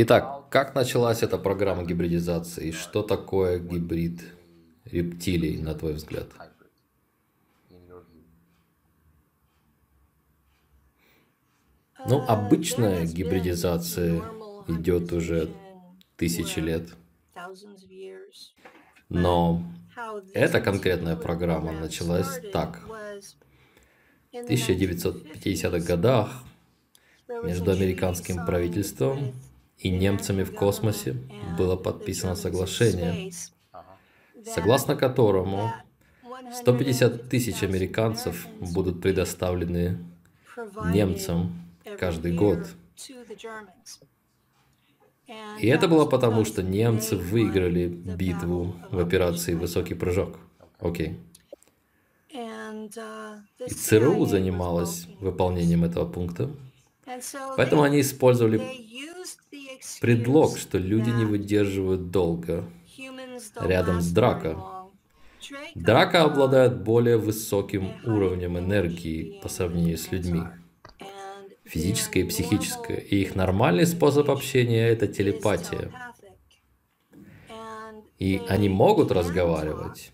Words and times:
Итак, 0.00 0.48
как 0.48 0.76
началась 0.76 1.24
эта 1.24 1.38
программа 1.38 1.84
гибридизации? 1.84 2.70
Что 2.70 3.02
такое 3.02 3.58
гибрид 3.58 4.20
рептилий, 4.84 5.60
на 5.60 5.74
твой 5.74 5.94
взгляд? 5.94 6.28
Ну, 12.06 12.24
обычная 12.28 13.06
гибридизация 13.06 14.22
идет 14.68 15.12
уже 15.12 15.50
тысячи 16.14 16.60
лет. 16.60 16.90
Но 19.08 19.64
эта 20.32 20.60
конкретная 20.60 21.16
программа 21.16 21.72
началась 21.72 22.40
так. 22.52 22.82
В 24.30 24.36
1950-х 24.48 25.80
годах 25.80 26.44
между 27.42 27.72
американским 27.72 28.46
правительством 28.46 29.34
и 29.78 29.90
немцами 29.90 30.42
в 30.42 30.54
космосе 30.54 31.16
было 31.56 31.76
подписано 31.76 32.34
соглашение, 32.34 33.32
согласно 34.44 34.96
которому 34.96 35.72
150 36.52 37.28
тысяч 37.28 37.62
американцев 37.62 38.46
будут 38.60 39.00
предоставлены 39.00 39.98
немцам 40.86 41.52
каждый 41.98 42.34
год. 42.34 42.66
И 45.60 45.66
это 45.66 45.88
было 45.88 46.06
потому, 46.06 46.44
что 46.44 46.62
немцы 46.62 47.16
выиграли 47.16 47.86
битву 47.86 48.74
в 48.90 48.98
операции 48.98 49.54
«Высокий 49.54 49.94
прыжок». 49.94 50.38
Окей. 50.80 51.18
И 52.30 53.74
ЦРУ 53.74 54.24
занималась 54.26 55.06
выполнением 55.20 55.84
этого 55.84 56.10
пункта. 56.10 56.50
Поэтому 57.56 57.82
они 57.82 58.00
использовали 58.00 58.58
предлог, 60.00 60.58
что 60.58 60.78
люди 60.78 61.10
не 61.10 61.24
выдерживают 61.24 62.10
долго 62.10 62.68
рядом 63.60 64.00
с 64.00 64.10
Драко. 64.10 64.58
Драко 65.74 66.24
обладает 66.24 66.82
более 66.82 67.16
высоким 67.16 67.92
уровнем 68.04 68.58
энергии 68.58 69.40
по 69.42 69.48
сравнению 69.48 69.96
с 69.96 70.10
людьми 70.10 70.42
физическое 71.68 72.20
и 72.20 72.24
психическое. 72.24 72.96
И 72.96 73.20
их 73.20 73.34
нормальный 73.34 73.86
способ 73.86 74.30
общения– 74.30 74.88
это 74.88 75.06
телепатия. 75.06 75.92
И 78.18 78.42
они 78.48 78.68
могут 78.68 79.12
разговаривать, 79.12 80.12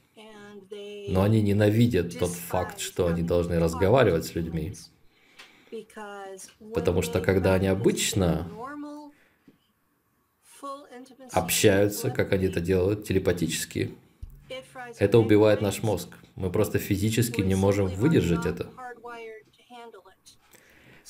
но 1.08 1.22
они 1.22 1.40
ненавидят 1.40 2.18
тот 2.18 2.30
факт, 2.30 2.80
что 2.80 3.06
они 3.06 3.22
должны 3.22 3.58
разговаривать 3.58 4.26
с 4.26 4.34
людьми. 4.34 4.74
Потому 6.74 7.02
что 7.02 7.20
когда 7.20 7.54
они 7.54 7.66
обычно 7.68 8.48
общаются, 11.32 12.10
как 12.10 12.32
они 12.32 12.46
это 12.46 12.60
делают, 12.60 13.04
телепатически, 13.04 13.94
это 14.98 15.18
убивает 15.18 15.60
наш 15.60 15.82
мозг. 15.82 16.08
Мы 16.36 16.50
просто 16.50 16.78
физически 16.78 17.40
не 17.40 17.54
можем 17.54 17.86
выдержать 17.86 18.46
это. 18.46 18.68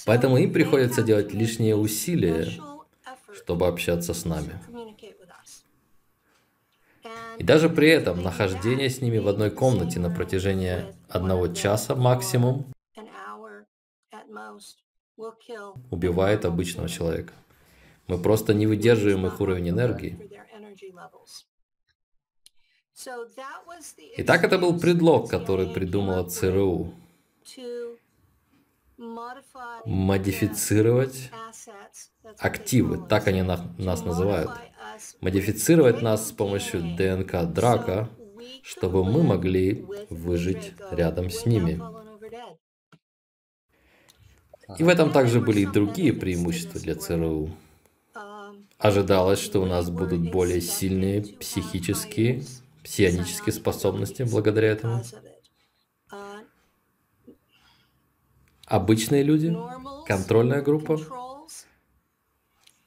Поэтому 0.07 0.37
им 0.39 0.53
приходится 0.53 1.03
делать 1.03 1.33
лишние 1.33 1.77
усилия, 1.77 2.47
чтобы 3.33 3.67
общаться 3.67 4.13
с 4.13 4.25
нами. 4.25 4.61
И 7.39 7.43
даже 7.43 7.69
при 7.69 7.89
этом 7.89 8.23
нахождение 8.23 8.89
с 8.89 9.01
ними 9.01 9.19
в 9.19 9.29
одной 9.29 9.51
комнате 9.51 9.99
на 10.01 10.11
протяжении 10.11 10.85
одного 11.09 11.49
часа 11.49 11.95
максимум 11.95 12.67
убивает 15.91 16.45
обычного 16.45 16.89
человека. 16.89 17.33
Мы 18.07 18.19
просто 18.19 18.55
не 18.55 18.67
выдерживаем 18.67 19.27
их 19.27 19.41
уровень 19.41 19.71
энергии. 19.71 20.31
Итак, 24.19 24.45
это 24.45 24.59
был 24.59 24.79
предлог, 24.79 25.29
который 25.29 25.69
придумала 25.73 26.29
ЦРУ 26.29 26.95
модифицировать 29.85 31.31
активы, 32.39 33.07
так 33.09 33.27
они 33.27 33.43
нас 33.43 34.05
называют. 34.05 34.51
Модифицировать 35.21 36.03
нас 36.03 36.29
с 36.29 36.33
помощью 36.33 36.97
ДНК 36.97 37.45
драка, 37.53 38.09
чтобы 38.63 39.05
мы 39.05 39.23
могли 39.23 39.85
выжить 40.11 40.75
рядом 40.91 41.31
с 41.31 41.45
ними. 41.47 41.81
И 44.79 44.85
в 44.85 44.89
этом 44.89 45.12
также 45.12 45.41
были 45.41 45.61
и 45.61 45.67
другие 45.67 46.12
преимущества 46.12 46.81
для 46.81 46.95
ЦРУ. 46.95 47.50
Ожидалось, 48.85 49.41
что 49.41 49.61
у 49.61 49.65
нас 49.65 49.89
будут 49.89 50.31
более 50.31 50.61
сильные 50.61 51.23
психические, 51.23 52.45
псионические 52.83 53.55
способности 53.55 54.25
благодаря 54.25 54.69
этому. 54.69 55.03
обычные 58.67 59.23
люди, 59.23 59.57
контрольная 60.07 60.61
группа. 60.61 61.01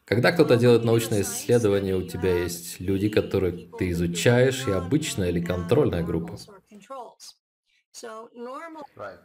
Когда 0.06 0.32
кто-то 0.32 0.56
делает 0.56 0.86
научное 0.86 1.24
исследование, 1.24 1.96
у 1.96 2.08
тебя 2.08 2.44
есть 2.44 2.80
люди, 2.80 3.10
которых 3.10 3.76
ты 3.80 3.90
изучаешь, 3.90 4.68
и 4.68 4.72
обычная 4.72 5.30
или 5.30 5.42
контрольная 5.42 6.04
группа. 6.04 6.38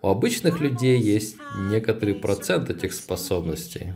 У 0.01 0.09
обычных 0.09 0.61
людей 0.61 0.99
есть 0.99 1.37
некоторый 1.71 2.15
процент 2.15 2.71
этих 2.71 2.95
способностей, 2.95 3.93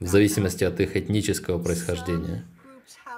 в 0.00 0.06
зависимости 0.06 0.64
от 0.64 0.80
их 0.80 0.96
этнического 0.96 1.62
происхождения. 1.62 2.44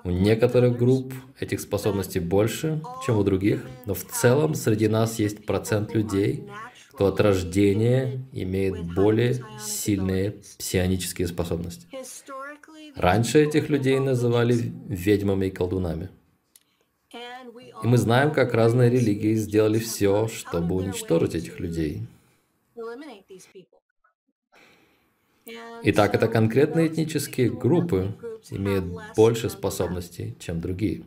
У 0.03 0.11
некоторых 0.11 0.79
групп 0.79 1.13
этих 1.39 1.61
способностей 1.61 2.21
больше, 2.21 2.83
чем 3.05 3.19
у 3.19 3.25
других, 3.25 3.67
но 3.87 3.95
в 3.95 4.05
целом 4.05 4.55
среди 4.55 4.89
нас 4.89 5.19
есть 5.19 5.45
процент 5.45 5.95
людей, 5.95 6.49
кто 6.93 7.07
от 7.07 7.21
рождения 7.21 8.25
имеет 8.33 8.95
более 8.95 9.45
сильные 9.61 10.33
псионические 10.59 11.29
способности. 11.29 11.87
Раньше 12.97 13.43
этих 13.43 13.69
людей 13.69 13.99
называли 13.99 14.55
ведьмами 14.89 15.47
и 15.47 15.51
колдунами. 15.51 16.09
И 17.13 17.87
мы 17.87 17.97
знаем, 17.99 18.33
как 18.33 18.53
разные 18.53 18.91
религии 18.91 19.35
сделали 19.35 19.79
все, 19.79 20.29
чтобы 20.29 20.75
уничтожить 20.75 21.35
этих 21.35 21.61
людей. 21.61 22.07
Итак, 25.83 26.15
это 26.15 26.29
конкретные 26.29 26.89
этнические 26.89 27.51
группы 27.51 28.15
имеют 28.51 28.85
больше 29.17 29.49
способностей, 29.49 30.37
чем 30.39 30.61
другие. 30.61 31.05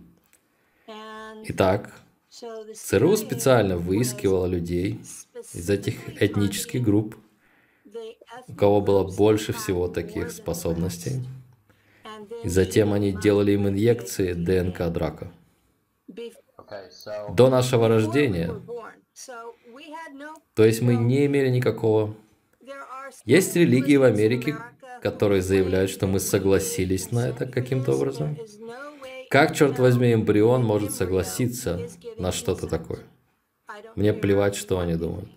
Итак, 1.45 1.91
ЦРУ 2.29 3.15
специально 3.17 3.77
выискивало 3.77 4.47
людей 4.47 5.01
из 5.53 5.69
этих 5.69 6.21
этнических 6.21 6.81
групп, 6.81 7.15
у 8.47 8.53
кого 8.53 8.81
было 8.81 9.03
больше 9.03 9.53
всего 9.53 9.87
таких 9.87 10.31
способностей. 10.31 11.23
И 12.43 12.49
затем 12.49 12.93
они 12.93 13.11
делали 13.11 13.51
им 13.51 13.67
инъекции 13.67 14.33
ДНК 14.33 14.91
драка. 14.91 15.31
До 17.29 17.49
нашего 17.49 17.87
рождения. 17.87 18.51
То 20.55 20.65
есть 20.65 20.81
мы 20.81 20.95
не 20.95 21.25
имели 21.25 21.49
никакого 21.49 22.15
есть 23.25 23.55
религии 23.55 23.95
в 23.95 24.03
Америке, 24.03 24.57
которые 25.01 25.41
заявляют, 25.41 25.91
что 25.91 26.07
мы 26.07 26.19
согласились 26.19 27.11
на 27.11 27.27
это 27.29 27.45
каким-то 27.45 27.93
образом. 27.93 28.37
Как, 29.29 29.55
черт 29.55 29.79
возьми, 29.79 30.13
эмбрион 30.13 30.63
может 30.63 30.93
согласиться 30.93 31.79
на 32.17 32.31
что-то 32.31 32.67
такое? 32.67 32.99
Мне 33.95 34.13
плевать, 34.13 34.55
что 34.55 34.79
они 34.79 34.95
думают. 34.95 35.29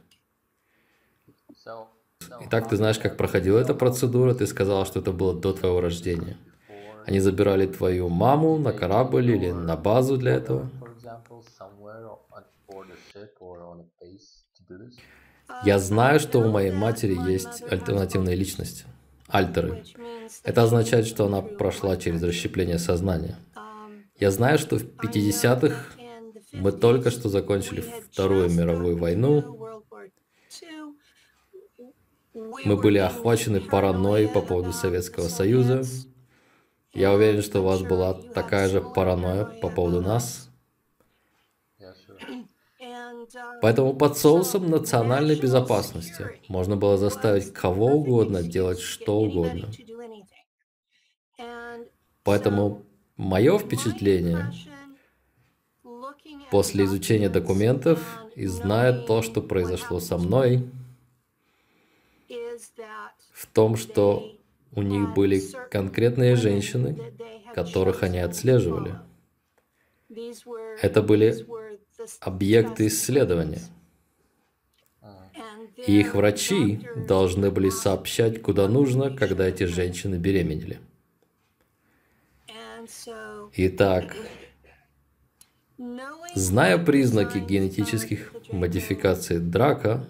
Итак, 2.41 2.69
ты 2.69 2.77
знаешь, 2.77 2.99
как 2.99 3.17
проходила 3.17 3.59
эта 3.59 3.75
процедура? 3.75 4.35
Ты 4.35 4.47
сказала, 4.47 4.85
что 4.85 5.01
это 5.01 5.13
было 5.13 5.35
до 5.35 5.53
твоего 5.53 5.81
рождения. 5.81 6.37
Они 7.07 7.21
забирали 7.21 7.67
твою 7.67 8.09
маму 8.09 8.59
на 8.59 8.73
корабль 8.73 9.31
или 9.31 9.53
на 9.53 9.77
базу 9.77 10.17
для 10.17 10.35
этого. 10.35 10.69
Я 15.65 15.79
знаю, 15.79 16.21
что 16.21 16.41
у 16.41 16.51
моей 16.51 16.73
матери 16.73 17.17
есть 17.31 17.63
альтернативная 17.71 18.35
личность, 18.35 18.85
альтеры. 19.29 19.85
Это 20.43 20.63
означает, 20.63 21.07
что 21.07 21.27
она 21.27 21.43
прошла 21.43 21.97
через 21.97 22.23
расщепление 22.23 22.79
сознания. 22.79 23.37
Я 24.19 24.31
знаю, 24.31 24.59
что 24.59 24.79
в 24.79 24.85
50-х 24.85 25.75
мы 26.53 26.73
только 26.73 27.11
что 27.11 27.29
закончили 27.29 27.85
Вторую 28.11 28.51
мировую 28.51 28.97
войну. 28.97 29.83
Мы 32.65 32.77
были 32.77 32.99
охвачены 32.99 33.61
паранойей 33.61 34.29
по 34.29 34.41
поводу 34.41 34.73
Советского 34.73 35.29
Союза. 35.29 35.83
Я 36.93 37.13
уверен, 37.13 37.43
что 37.43 37.61
у 37.61 37.65
вас 37.65 37.83
была 37.83 38.15
такая 38.15 38.69
же 38.69 38.81
паранойя 38.81 39.45
по 39.45 39.69
поводу 39.69 40.01
нас. 40.01 40.51
Поэтому 43.63 43.95
под 43.95 44.17
соусом 44.17 44.71
национальной 44.71 45.37
безопасности 45.37 46.41
можно 46.49 46.77
было 46.77 46.97
заставить 46.97 47.53
кого 47.53 47.87
угодно 47.87 48.43
делать 48.43 48.81
что 48.81 49.19
угодно. 49.21 49.69
Поэтому 52.23 52.83
мое 53.17 53.59
впечатление 53.59 54.53
после 56.51 56.85
изучения 56.85 57.29
документов 57.29 58.01
и 58.35 58.47
зная 58.47 58.93
то, 59.07 59.23
что 59.23 59.43
произошло 59.43 60.01
со 60.01 60.19
мной, 60.19 60.69
в 63.33 63.47
том, 63.47 63.77
что 63.77 64.33
у 64.75 64.83
них 64.83 65.15
были 65.15 65.41
конкретные 65.71 66.37
женщины, 66.37 67.15
которых 67.55 68.03
они 68.03 68.19
отслеживали. 68.19 68.99
Это 70.83 71.03
были 71.03 71.47
объекты 72.21 72.87
исследования. 72.89 73.63
И 75.87 76.01
их 76.01 76.15
врачи 76.15 76.81
должны 77.07 77.51
были 77.51 77.69
сообщать, 77.69 78.41
куда 78.43 78.67
нужно, 78.67 79.15
когда 79.15 79.47
эти 79.47 79.65
женщины 79.65 80.17
беременели. 80.17 80.81
Итак, 83.55 84.17
зная 86.35 86.79
признаки 86.79 87.39
генетических 87.39 88.33
модификаций 88.51 89.39
драка, 89.39 90.07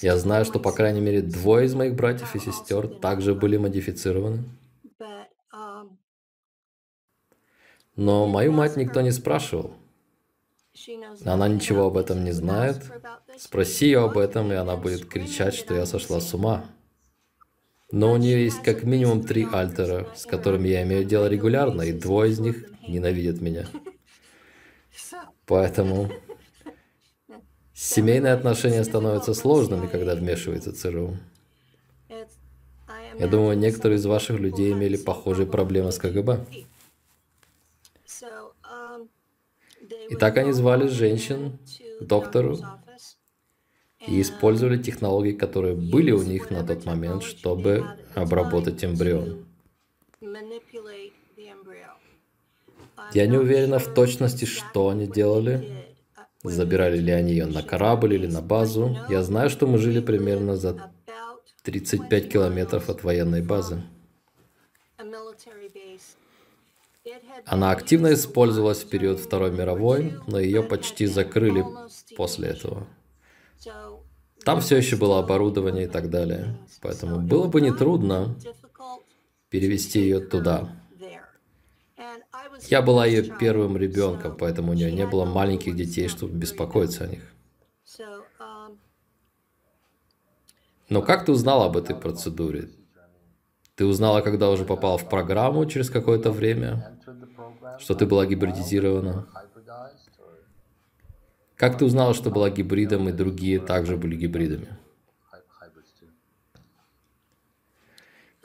я 0.00 0.16
знаю, 0.16 0.44
что, 0.44 0.60
по 0.60 0.72
крайней 0.72 1.00
мере, 1.00 1.20
двое 1.20 1.66
из 1.66 1.74
моих 1.74 1.94
братьев 1.94 2.34
и 2.34 2.38
сестер 2.38 2.86
также 2.86 3.34
были 3.34 3.56
модифицированы. 3.56 4.44
Но 7.96 8.26
мою 8.26 8.52
мать 8.52 8.76
никто 8.76 9.00
не 9.00 9.10
спрашивал. 9.10 9.74
Она 11.24 11.48
ничего 11.48 11.86
об 11.86 11.96
этом 11.96 12.24
не 12.24 12.32
знает. 12.32 12.78
Спроси 13.36 13.86
ее 13.86 14.04
об 14.04 14.16
этом, 14.16 14.52
и 14.52 14.54
она 14.54 14.76
будет 14.76 15.06
кричать, 15.06 15.54
что 15.54 15.74
я 15.74 15.86
сошла 15.86 16.20
с 16.20 16.32
ума. 16.34 16.64
Но 17.92 18.12
у 18.12 18.16
нее 18.16 18.44
есть 18.44 18.62
как 18.62 18.84
минимум 18.84 19.24
три 19.24 19.46
альтера, 19.50 20.08
с 20.14 20.24
которыми 20.24 20.68
я 20.68 20.82
имею 20.84 21.04
дело 21.04 21.26
регулярно, 21.26 21.82
и 21.82 21.92
двое 21.92 22.30
из 22.30 22.38
них 22.38 22.64
ненавидят 22.86 23.40
меня. 23.40 23.66
Поэтому 25.46 26.08
семейные 27.74 28.32
отношения 28.32 28.84
становятся 28.84 29.34
сложными, 29.34 29.88
когда 29.88 30.14
вмешивается 30.14 30.72
ЦРУ. 30.72 31.16
Я 33.18 33.26
думаю, 33.26 33.58
некоторые 33.58 33.98
из 33.98 34.06
ваших 34.06 34.38
людей 34.38 34.72
имели 34.72 34.96
похожие 34.96 35.46
проблемы 35.46 35.90
с 35.90 35.98
КГБ. 35.98 36.46
И 40.10 40.16
так 40.16 40.36
они 40.38 40.52
звали 40.52 40.88
женщин 40.88 41.58
к 42.00 42.04
доктору 42.04 42.58
и 44.06 44.20
использовали 44.20 44.82
технологии, 44.82 45.32
которые 45.32 45.76
были 45.76 46.10
у 46.10 46.22
них 46.22 46.50
на 46.50 46.66
тот 46.66 46.84
момент, 46.84 47.22
чтобы 47.22 47.84
обработать 48.14 48.84
эмбрион. 48.84 49.46
Я 53.14 53.26
не 53.26 53.36
уверена 53.38 53.78
в 53.78 53.94
точности, 53.94 54.46
что 54.46 54.88
они 54.88 55.06
делали. 55.06 55.86
Забирали 56.42 56.98
ли 56.98 57.12
они 57.12 57.32
ее 57.32 57.46
на 57.46 57.62
корабль 57.62 58.14
или 58.14 58.26
на 58.26 58.42
базу. 58.42 58.96
Я 59.08 59.22
знаю, 59.22 59.48
что 59.48 59.66
мы 59.66 59.78
жили 59.78 60.00
примерно 60.00 60.56
за 60.56 60.90
35 61.62 62.32
километров 62.32 62.88
от 62.88 63.04
военной 63.04 63.42
базы. 63.42 63.82
Она 67.46 67.70
активно 67.70 68.12
использовалась 68.14 68.82
в 68.82 68.88
период 68.88 69.18
Второй 69.20 69.50
мировой, 69.50 70.14
но 70.26 70.38
ее 70.38 70.62
почти 70.62 71.06
закрыли 71.06 71.64
после 72.16 72.48
этого. 72.48 72.86
Там 74.44 74.60
все 74.60 74.76
еще 74.76 74.96
было 74.96 75.18
оборудование 75.18 75.84
и 75.84 75.88
так 75.88 76.10
далее. 76.10 76.58
Поэтому 76.80 77.20
было 77.20 77.46
бы 77.46 77.60
нетрудно 77.60 78.36
перевести 79.50 80.00
ее 80.00 80.20
туда. 80.20 80.76
Я 82.68 82.82
была 82.82 83.06
ее 83.06 83.22
первым 83.22 83.76
ребенком, 83.76 84.36
поэтому 84.36 84.72
у 84.72 84.74
нее 84.74 84.92
не 84.92 85.06
было 85.06 85.24
маленьких 85.24 85.76
детей, 85.76 86.08
чтобы 86.08 86.34
беспокоиться 86.34 87.04
о 87.04 87.06
них. 87.08 87.22
Но 90.88 91.02
как 91.02 91.24
ты 91.24 91.32
узнала 91.32 91.66
об 91.66 91.76
этой 91.76 91.94
процедуре? 91.94 92.70
Ты 93.80 93.86
узнала, 93.86 94.20
когда 94.20 94.50
уже 94.50 94.66
попала 94.66 94.98
в 94.98 95.08
программу 95.08 95.64
через 95.64 95.88
какое-то 95.88 96.30
время, 96.32 97.00
что 97.78 97.94
ты 97.94 98.04
была 98.04 98.26
гибридизирована? 98.26 99.26
Как 101.56 101.78
ты 101.78 101.86
узнала, 101.86 102.12
что 102.12 102.28
была 102.28 102.50
гибридом, 102.50 103.08
и 103.08 103.12
другие 103.12 103.58
также 103.58 103.96
были 103.96 104.16
гибридами? 104.16 104.76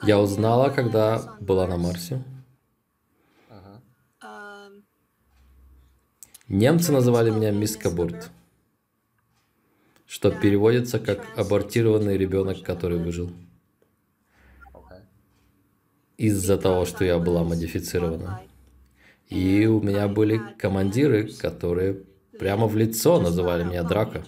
Я 0.02 0.18
узнала, 0.18 0.70
когда 0.70 1.36
была 1.38 1.66
на 1.66 1.76
Марсе. 1.76 2.24
Немцы 6.48 6.92
называли 6.92 7.28
меня 7.28 7.50
мисс 7.50 7.76
Кабурт, 7.76 8.30
что 10.06 10.30
переводится 10.30 10.98
как 10.98 11.26
абортированный 11.36 12.16
ребенок, 12.16 12.62
который 12.62 12.98
выжил 12.98 13.30
из-за 16.16 16.56
того, 16.56 16.84
что 16.84 17.04
я 17.04 17.18
была 17.18 17.44
модифицирована. 17.44 18.40
И 19.28 19.66
у 19.66 19.80
меня 19.80 20.08
были 20.08 20.40
командиры, 20.58 21.28
которые 21.32 22.02
прямо 22.38 22.66
в 22.66 22.76
лицо 22.76 23.20
называли 23.20 23.64
меня 23.64 23.82
Драка. 23.82 24.24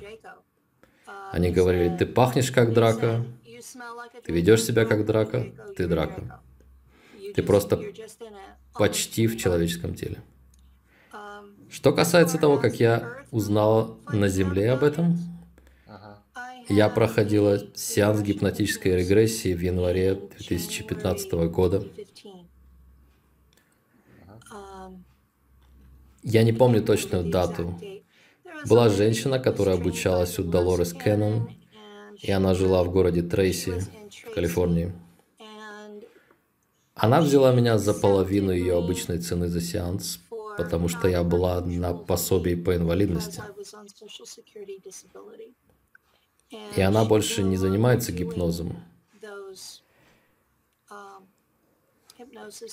Они 1.31 1.51
говорили, 1.51 1.97
ты 1.97 2.07
пахнешь 2.07 2.51
как 2.51 2.73
Драка, 2.73 3.25
ты 4.25 4.33
ведешь 4.33 4.65
себя 4.65 4.85
как 4.85 5.07
Драка, 5.07 5.47
ты 5.77 5.87
Драка. 5.87 6.41
Ты 7.35 7.43
просто 7.43 7.83
почти 8.75 9.27
в 9.27 9.39
человеческом 9.39 9.95
теле. 9.95 10.23
Что 11.71 11.93
касается 11.93 12.39
того, 12.39 12.59
как 12.59 12.81
я 12.81 13.25
узнала 13.31 13.99
на 14.11 14.29
Земле 14.29 14.73
об 14.73 14.83
этом, 14.83 15.19
я 16.69 16.89
проходила 16.89 17.61
сеанс 17.75 18.21
гипнотической 18.21 18.97
регрессии 18.97 19.55
в 19.55 19.61
январе 19.61 20.15
2015 20.15 21.33
года. 21.51 21.85
Я 26.23 26.43
не 26.43 26.53
помню 26.53 26.83
точную 26.83 27.25
дату. 27.25 27.81
Была 28.67 28.89
женщина, 28.89 29.39
которая 29.39 29.77
обучалась 29.77 30.39
у 30.39 30.45
Долорес 30.45 30.93
Кеннон, 30.93 31.49
и 32.21 32.31
она 32.31 32.55
жила 32.55 32.83
в 32.85 32.91
городе 32.91 33.23
Трейси, 33.23 33.73
в 34.27 34.35
Калифорнии. 34.35 34.93
Она 36.95 37.21
взяла 37.21 37.53
меня 37.53 37.79
за 37.79 37.95
половину 37.95 38.51
ее 38.51 38.77
обычной 38.77 39.19
цены 39.19 39.49
за 39.49 39.61
сеанс, 39.61 40.19
потому 40.57 40.89
что 40.89 41.07
я 41.07 41.23
была 41.23 41.61
на 41.61 41.95
пособии 41.95 42.57
по 42.57 42.75
инвалидности. 42.75 43.41
И 46.51 46.81
она 46.81 47.05
больше 47.05 47.43
не 47.43 47.57
занимается 47.57 48.13
гипнозом. 48.13 48.83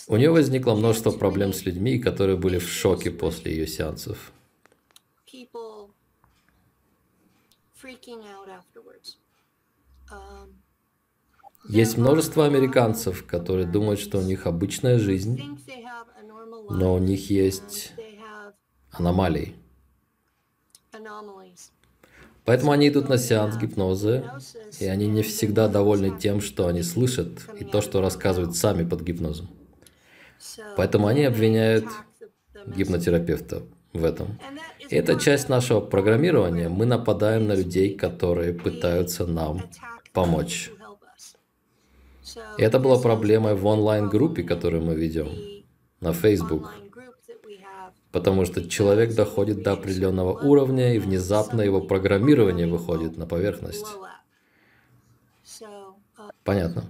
У 0.08 0.16
нее 0.16 0.32
возникло 0.32 0.76
множество 0.76 1.12
проблем 1.12 1.54
с 1.54 1.66
людьми, 1.66 2.00
которые 2.00 2.38
были 2.38 2.58
в 2.58 2.70
шоке 2.70 3.12
после 3.12 3.52
ее 3.52 3.68
сеансов. 3.68 4.32
Есть 11.68 11.98
множество 11.98 12.46
американцев, 12.46 13.26
которые 13.26 13.68
думают, 13.68 14.00
что 14.00 14.20
у 14.20 14.22
них 14.22 14.46
обычная 14.46 15.00
жизнь, 15.00 15.42
но 16.70 16.94
у 16.94 17.00
них 17.00 17.30
есть 17.30 17.94
аномалии. 18.92 19.56
Поэтому 22.46 22.72
они 22.72 22.90
идут 22.90 23.10
на 23.10 23.18
сеанс 23.18 23.58
гипноза, 23.58 24.40
и 24.80 24.86
они 24.86 25.08
не 25.08 25.24
всегда 25.24 25.68
довольны 25.68 26.18
тем, 26.20 26.42
что 26.42 26.68
они 26.68 26.84
слышат, 26.84 27.30
и 27.60 27.64
то, 27.64 27.82
что 27.82 28.02
рассказывают 28.02 28.56
сами 28.56 28.88
под 28.88 29.02
гипнозом. 29.02 29.50
Поэтому 30.78 31.08
они 31.08 31.24
обвиняют 31.24 31.86
гипнотерапевта 32.68 33.64
в 33.94 34.06
этом. 34.06 34.40
И 34.90 34.96
это 34.96 35.20
часть 35.20 35.50
нашего 35.50 35.82
программирования. 35.82 36.70
Мы 36.70 36.86
нападаем 36.86 37.48
на 37.48 37.56
людей, 37.56 37.96
которые 37.96 38.54
пытаются 38.54 39.26
нам 39.26 39.64
помочь. 40.14 40.72
И 42.58 42.62
это 42.62 42.80
была 42.80 43.00
проблемой 43.00 43.56
в 43.56 43.66
онлайн-группе, 43.66 44.44
которую 44.44 44.84
мы 44.84 44.96
ведем 44.96 45.30
на 46.00 46.14
Facebook. 46.14 46.74
Потому 48.16 48.46
что 48.46 48.66
человек 48.66 49.14
доходит 49.14 49.62
до 49.62 49.74
определенного 49.74 50.32
уровня, 50.32 50.96
и 50.96 51.00
внезапно 51.00 51.60
его 51.60 51.82
программирование 51.82 52.66
выходит 52.66 53.18
на 53.18 53.26
поверхность. 53.26 53.86
Понятно. 56.46 56.86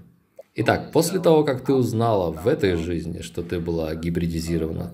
Итак, 0.53 0.91
после 0.91 1.19
того, 1.19 1.43
как 1.43 1.65
ты 1.65 1.73
узнала 1.73 2.29
в 2.29 2.47
этой 2.47 2.75
жизни, 2.75 3.21
что 3.21 3.41
ты 3.41 3.59
была 3.59 3.95
гибридизирована, 3.95 4.93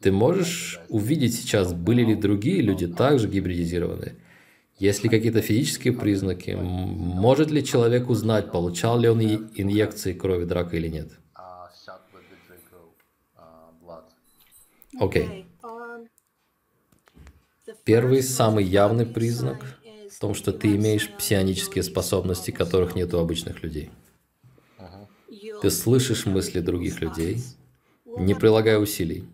ты 0.00 0.10
можешь 0.10 0.80
увидеть 0.88 1.34
сейчас, 1.34 1.74
были 1.74 2.02
ли 2.02 2.14
другие 2.14 2.62
люди 2.62 2.86
также 2.86 3.28
гибридизированы? 3.28 4.14
Есть 4.78 5.04
ли 5.04 5.10
какие-то 5.10 5.42
физические 5.42 5.92
признаки? 5.92 6.56
Может 6.58 7.50
ли 7.50 7.62
человек 7.62 8.08
узнать, 8.08 8.50
получал 8.50 8.98
ли 8.98 9.10
он 9.10 9.20
инъекции 9.20 10.14
крови 10.14 10.46
драка 10.46 10.78
или 10.78 10.88
нет? 10.88 11.19
Окей. 15.00 15.26
Okay. 15.26 15.44
Первый, 17.84 18.22
самый 18.22 18.64
явный 18.64 19.06
признак 19.06 19.78
в 20.10 20.20
том, 20.20 20.34
что 20.34 20.52
ты 20.52 20.76
имеешь 20.76 21.10
псионические 21.10 21.82
способности, 21.82 22.50
которых 22.50 22.94
нет 22.94 23.14
у 23.14 23.18
обычных 23.18 23.62
людей. 23.62 23.90
Ты 25.62 25.70
слышишь 25.70 26.26
мысли 26.26 26.60
других 26.60 27.00
людей, 27.00 27.42
не 28.04 28.34
прилагая 28.34 28.78
усилий. 28.78 29.24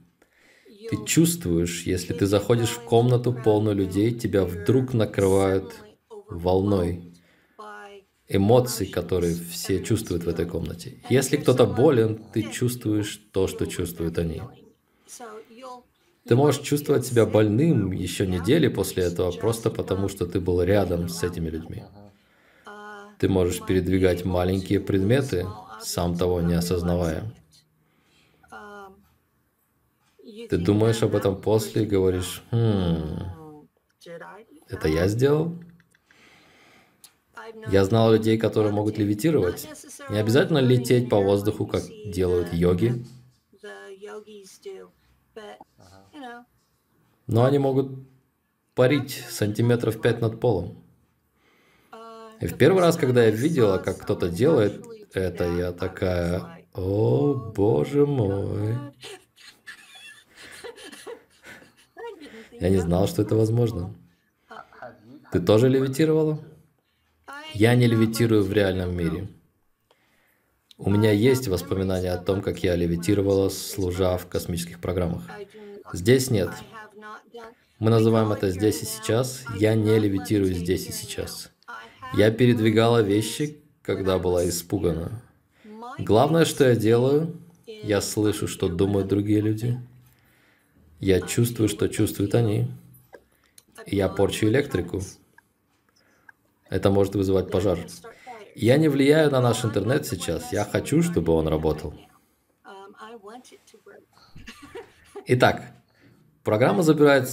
Ты 0.88 1.04
чувствуешь, 1.04 1.82
если 1.82 2.12
ты 2.12 2.26
заходишь 2.26 2.70
в 2.70 2.84
комнату 2.84 3.32
полную 3.32 3.74
людей, 3.74 4.12
тебя 4.12 4.44
вдруг 4.44 4.94
накрывают 4.94 5.74
волной 6.28 7.12
эмоций, 8.28 8.86
которые 8.86 9.34
все 9.34 9.82
чувствуют 9.82 10.24
в 10.24 10.28
этой 10.28 10.46
комнате. 10.46 11.02
Если 11.10 11.36
кто-то 11.36 11.66
болен, 11.66 12.22
ты 12.32 12.42
чувствуешь 12.42 13.20
то, 13.32 13.48
что 13.48 13.66
чувствуют 13.66 14.18
они. 14.18 14.40
Ты 16.26 16.34
можешь 16.34 16.60
чувствовать 16.62 17.06
себя 17.06 17.24
больным 17.24 17.92
еще 17.92 18.26
недели 18.26 18.68
после 18.68 19.04
этого, 19.04 19.30
просто 19.30 19.70
потому 19.70 20.08
что 20.08 20.26
ты 20.26 20.40
был 20.40 20.60
рядом 20.62 21.08
с 21.08 21.22
этими 21.22 21.48
людьми. 21.48 21.84
Ты 23.18 23.28
можешь 23.28 23.64
передвигать 23.64 24.24
маленькие 24.24 24.80
предметы, 24.80 25.46
сам 25.80 26.16
того 26.16 26.40
не 26.40 26.54
осознавая. 26.54 27.32
Ты 30.48 30.58
думаешь 30.58 31.02
об 31.02 31.14
этом 31.14 31.40
после 31.40 31.84
и 31.84 31.86
говоришь, 31.86 32.42
хм, 32.50 33.68
это 34.68 34.88
я 34.88 35.08
сделал? 35.08 35.54
Я 37.64 37.84
знал 37.84 38.12
людей, 38.12 38.38
которые 38.38 38.72
могут 38.72 38.98
левитировать. 38.98 39.68
Не 40.08 40.18
обязательно 40.18 40.58
лететь 40.58 41.08
по 41.08 41.20
воздуху, 41.20 41.66
как 41.66 41.82
делают 42.04 42.52
йоги. 42.52 43.04
Но 47.26 47.44
они 47.44 47.58
могут 47.58 47.92
парить 48.74 49.24
сантиметров 49.30 50.00
пять 50.00 50.20
над 50.20 50.40
полом. 50.40 50.82
И 52.40 52.46
в 52.46 52.56
первый 52.56 52.82
раз, 52.82 52.96
когда 52.96 53.24
я 53.24 53.30
видела, 53.30 53.78
как 53.78 53.98
кто-то 53.98 54.28
делает 54.28 54.84
это, 55.14 55.44
я 55.44 55.72
такая, 55.72 56.64
о 56.74 57.34
боже 57.34 58.06
мой. 58.06 58.76
Я 62.52 62.68
не 62.68 62.78
знал, 62.78 63.08
что 63.08 63.22
это 63.22 63.34
возможно. 63.34 63.94
Ты 65.32 65.40
тоже 65.40 65.68
левитировала? 65.68 66.38
Я 67.54 67.74
не 67.74 67.86
левитирую 67.86 68.44
в 68.44 68.52
реальном 68.52 68.94
мире. 68.96 69.28
У 70.78 70.90
меня 70.90 71.10
есть 71.10 71.48
воспоминания 71.48 72.12
о 72.12 72.18
том, 72.18 72.42
как 72.42 72.62
я 72.62 72.76
левитировала, 72.76 73.48
служа 73.48 74.18
в 74.18 74.26
космических 74.26 74.78
программах. 74.78 75.22
Здесь 75.92 76.30
нет. 76.30 76.50
Мы 77.78 77.90
называем 77.90 78.32
это 78.32 78.50
здесь 78.50 78.82
и 78.82 78.86
сейчас. 78.86 79.44
Я 79.54 79.74
не 79.74 79.98
левитирую 79.98 80.52
здесь 80.54 80.86
и 80.86 80.92
сейчас. 80.92 81.50
Я 82.14 82.30
передвигала 82.30 83.02
вещи, 83.02 83.60
когда 83.82 84.18
была 84.18 84.48
испугана. 84.48 85.22
Главное, 85.98 86.44
что 86.44 86.68
я 86.68 86.76
делаю, 86.76 87.36
я 87.66 88.00
слышу, 88.00 88.48
что 88.48 88.68
думают 88.68 89.08
другие 89.08 89.40
люди. 89.40 89.80
Я 91.00 91.20
чувствую, 91.20 91.68
что 91.68 91.88
чувствуют 91.88 92.34
они. 92.34 92.70
Я 93.86 94.08
порчу 94.08 94.46
электрику. 94.46 95.02
Это 96.68 96.90
может 96.90 97.14
вызывать 97.14 97.50
пожар. 97.50 97.78
Я 98.54 98.78
не 98.78 98.88
влияю 98.88 99.30
на 99.30 99.40
наш 99.40 99.64
интернет 99.64 100.06
сейчас. 100.06 100.52
Я 100.52 100.64
хочу, 100.64 101.02
чтобы 101.02 101.32
он 101.32 101.46
работал. 101.46 101.94
Итак, 105.28 105.62
программа 106.44 106.82
забирает, 106.82 107.28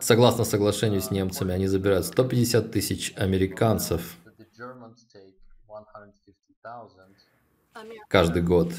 согласно 0.00 0.44
соглашению 0.44 1.02
с 1.02 1.10
немцами, 1.10 1.52
они 1.52 1.66
забирают 1.66 2.06
150 2.06 2.72
тысяч 2.72 3.12
американцев 3.16 4.16
каждый 8.08 8.42
год. 8.42 8.72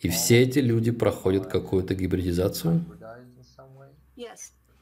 И 0.00 0.08
все 0.08 0.42
эти 0.42 0.58
люди 0.60 0.90
проходят 0.90 1.46
какую-то 1.46 1.94
гибридизацию? 1.94 2.84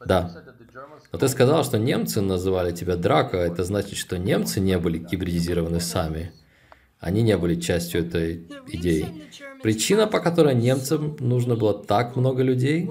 Да. 0.05 0.43
Но 1.11 1.19
ты 1.19 1.27
сказал, 1.27 1.63
что 1.63 1.77
немцы 1.77 2.21
называли 2.21 2.71
тебя 2.71 2.95
Драко. 2.95 3.37
Это 3.37 3.63
значит, 3.63 3.97
что 3.97 4.17
немцы 4.17 4.59
не 4.59 4.77
были 4.77 4.97
гибридизированы 4.97 5.79
сами. 5.79 6.31
Они 7.01 7.23
не 7.23 7.35
были 7.35 7.59
частью 7.59 8.05
этой 8.05 8.47
идеи. 8.67 9.07
Причина, 9.63 10.05
по 10.05 10.19
которой 10.19 10.53
немцам 10.53 11.17
нужно 11.19 11.55
было 11.55 11.73
так 11.73 12.15
много 12.15 12.43
людей, 12.43 12.87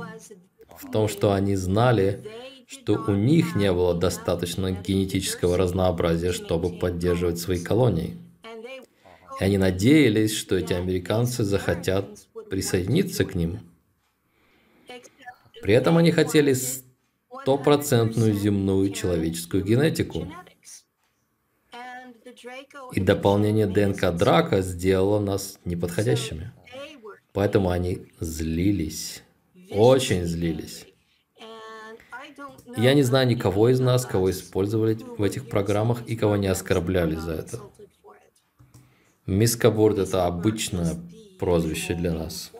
в 0.76 0.90
том, 0.90 1.08
что 1.08 1.32
они 1.32 1.54
знали, 1.54 2.24
что 2.66 2.94
у 3.06 3.12
них 3.12 3.54
не 3.54 3.72
было 3.72 3.94
достаточно 3.94 4.72
генетического 4.72 5.56
разнообразия, 5.56 6.32
чтобы 6.32 6.76
поддерживать 6.76 7.38
свои 7.38 7.60
колонии. 7.60 8.16
И 9.40 9.44
они 9.44 9.58
надеялись, 9.58 10.36
что 10.36 10.56
эти 10.56 10.72
американцы 10.72 11.44
захотят 11.44 12.06
присоединиться 12.50 13.24
к 13.24 13.36
ним. 13.36 13.60
При 15.62 15.72
этом 15.74 15.98
они 15.98 16.10
хотели 16.10 16.54
стопроцентную 17.42 18.34
земную 18.34 18.90
человеческую 18.90 19.64
генетику. 19.64 20.26
И 22.92 23.00
дополнение 23.00 23.66
ДНК 23.66 24.12
Драка 24.12 24.62
сделало 24.62 25.20
нас 25.20 25.58
неподходящими. 25.64 26.52
Поэтому 27.32 27.70
они 27.70 28.06
злились, 28.18 29.22
очень 29.70 30.24
злились. 30.24 30.86
Я 32.76 32.94
не 32.94 33.02
знаю 33.02 33.26
никого 33.26 33.68
из 33.68 33.80
нас, 33.80 34.06
кого 34.06 34.30
использовали 34.30 34.94
в 34.94 35.22
этих 35.22 35.48
программах 35.48 36.06
и 36.06 36.16
кого 36.16 36.36
не 36.36 36.46
оскорбляли 36.46 37.16
за 37.16 37.32
это. 37.32 37.60
Мискабурд– 39.26 39.98
это 39.98 40.26
обычное 40.26 40.96
прозвище 41.38 41.94
для 41.94 42.12
нас. 42.12 42.50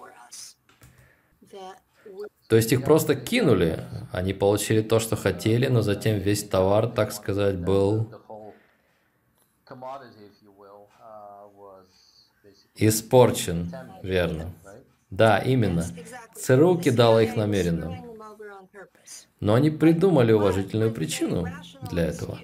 То 2.48 2.56
есть 2.56 2.72
их 2.72 2.84
просто 2.84 3.14
кинули, 3.14 3.84
они 4.10 4.32
получили 4.32 4.82
то, 4.82 4.98
что 4.98 5.14
хотели, 5.14 5.68
но 5.68 5.82
затем 5.82 6.18
весь 6.18 6.42
товар, 6.42 6.88
так 6.88 7.12
сказать, 7.12 7.58
был 7.58 8.12
испорчен, 12.74 13.72
верно. 14.02 14.52
Да, 15.10 15.38
именно. 15.38 15.84
ЦРУ 16.36 16.78
кидала 16.78 17.22
их 17.22 17.36
намеренно. 17.36 18.04
Но 19.40 19.54
они 19.54 19.70
придумали 19.70 20.32
уважительную 20.32 20.92
причину 20.92 21.46
для 21.90 22.06
этого. 22.06 22.38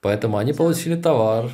Поэтому 0.00 0.36
они 0.36 0.52
получили 0.52 1.00
товар, 1.00 1.50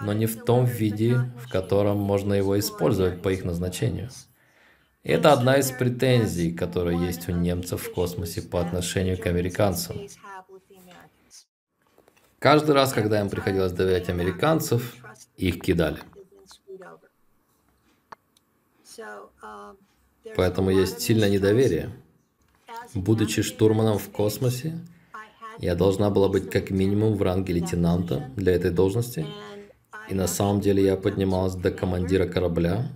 но 0.00 0.12
не 0.12 0.26
в 0.26 0.44
том 0.44 0.64
виде, 0.64 1.16
в 1.42 1.50
котором 1.50 1.98
можно 1.98 2.34
его 2.34 2.58
использовать 2.58 3.22
по 3.22 3.30
их 3.30 3.44
назначению. 3.44 4.10
И 5.02 5.12
это 5.12 5.32
одна 5.32 5.56
из 5.56 5.70
претензий, 5.70 6.52
которые 6.52 7.00
есть 7.00 7.28
у 7.28 7.32
немцев 7.32 7.82
в 7.82 7.94
космосе 7.94 8.42
по 8.42 8.60
отношению 8.60 9.20
к 9.20 9.26
американцам. 9.26 10.08
Каждый 12.38 12.72
раз, 12.72 12.92
когда 12.92 13.20
им 13.20 13.30
приходилось 13.30 13.72
доверять 13.72 14.08
американцев, 14.08 14.94
их 15.36 15.60
кидали. 15.60 15.98
Поэтому 20.36 20.70
есть 20.70 21.00
сильное 21.00 21.30
недоверие. 21.30 21.90
Будучи 22.94 23.42
штурманом 23.42 23.98
в 23.98 24.10
космосе, 24.10 24.78
я 25.58 25.74
должна 25.74 26.10
была 26.10 26.28
быть 26.28 26.50
как 26.50 26.70
минимум 26.70 27.14
в 27.14 27.22
ранге 27.22 27.54
лейтенанта 27.54 28.30
для 28.36 28.54
этой 28.54 28.70
должности– 28.70 29.26
и 30.08 30.14
на 30.14 30.26
самом 30.26 30.60
деле 30.60 30.84
я 30.84 30.96
поднималась 30.96 31.54
до 31.54 31.70
командира 31.70 32.26
корабля 32.26 32.92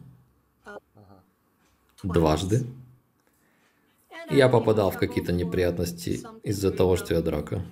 дважды. 2.03 2.67
И 4.31 4.37
я 4.37 4.49
попадал 4.49 4.91
в 4.93 4.99
какие-то 4.99 5.33
неприятности 5.33 6.21
из-за 6.45 6.71
того, 6.71 6.97
что 6.97 7.15
я 7.15 7.21
драка. 7.21 7.65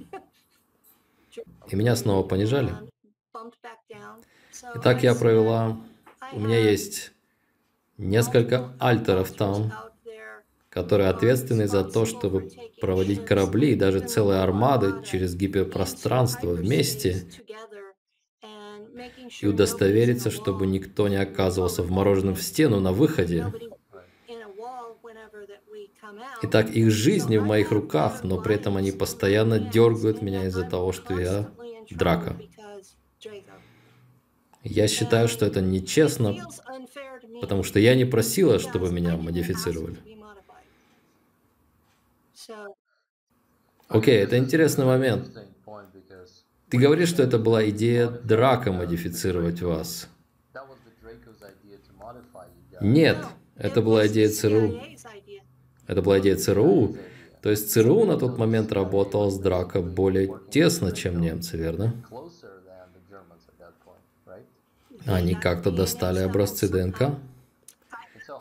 И 1.71 1.77
меня 1.77 1.97
снова 1.97 2.27
понижали. 2.27 2.73
И 4.75 4.79
так 4.83 5.03
я 5.03 5.15
провела... 5.15 5.79
У 6.33 6.41
меня 6.41 6.59
есть 6.59 7.13
несколько 7.97 8.75
альтеров 8.79 9.31
там, 9.33 9.73
которые 10.69 11.09
ответственны 11.09 11.67
за 11.67 11.85
то, 11.85 12.05
чтобы 12.05 12.51
проводить 12.81 13.25
корабли 13.25 13.73
и 13.73 13.77
даже 13.77 14.01
целые 14.01 14.41
армады 14.41 15.03
через 15.05 15.35
гиперпространство 15.35 16.51
вместе 16.51 17.25
и 19.41 19.47
удостовериться, 19.47 20.31
чтобы 20.31 20.67
никто 20.67 21.09
не 21.09 21.17
оказывался 21.17 21.83
вмороженным 21.83 22.35
в 22.35 22.43
стену 22.43 22.81
на 22.81 22.93
выходе. 22.93 23.53
Итак, 26.43 26.71
их 26.71 26.91
жизни 26.91 27.37
в 27.37 27.45
моих 27.45 27.71
руках, 27.71 28.23
но 28.23 28.41
при 28.41 28.55
этом 28.55 28.77
они 28.77 28.93
постоянно 28.93 29.59
дергают 29.59 30.23
меня 30.23 30.47
из-за 30.47 30.65
того, 30.65 30.93
что 30.93 31.19
я 31.19 31.51
драка. 31.91 32.37
Я 34.65 34.89
считаю, 34.89 35.29
что 35.29 35.47
это 35.47 35.61
нечестно, 35.61 36.35
потому 37.41 37.63
что 37.63 37.79
я 37.79 37.95
не 37.95 38.05
просила, 38.05 38.59
чтобы 38.59 38.91
меня 38.91 39.17
модифицировали. 39.17 39.99
Окей, 43.89 44.19
okay, 44.21 44.23
это 44.23 44.37
интересный 44.39 44.85
момент. 44.85 45.31
Ты 46.69 46.77
говоришь, 46.77 47.09
что 47.09 47.23
это 47.23 47.39
была 47.39 47.69
идея 47.71 48.09
Драка 48.09 48.73
модифицировать 48.73 49.63
вас. 49.63 50.09
Нет, 52.81 53.19
это 53.57 53.81
была 53.81 54.07
идея 54.07 54.29
ЦРУ. 54.29 54.79
Это 55.87 56.03
была 56.03 56.21
идея 56.21 56.37
ЦРУ. 56.37 56.97
То 57.43 57.51
есть 57.51 57.71
ЦРУ 57.73 58.05
на 58.05 58.17
тот 58.17 58.39
момент 58.39 58.73
работал 58.73 59.31
с 59.31 59.39
Драко 59.39 59.81
более 59.81 60.35
тесно, 60.51 60.93
чем 60.93 61.21
немцы, 61.21 61.57
верно? 61.57 61.95
Они 65.07 65.35
как-то 65.35 65.71
достали 65.71 66.21
образцы 66.21 66.69
ДНК. 66.69 67.15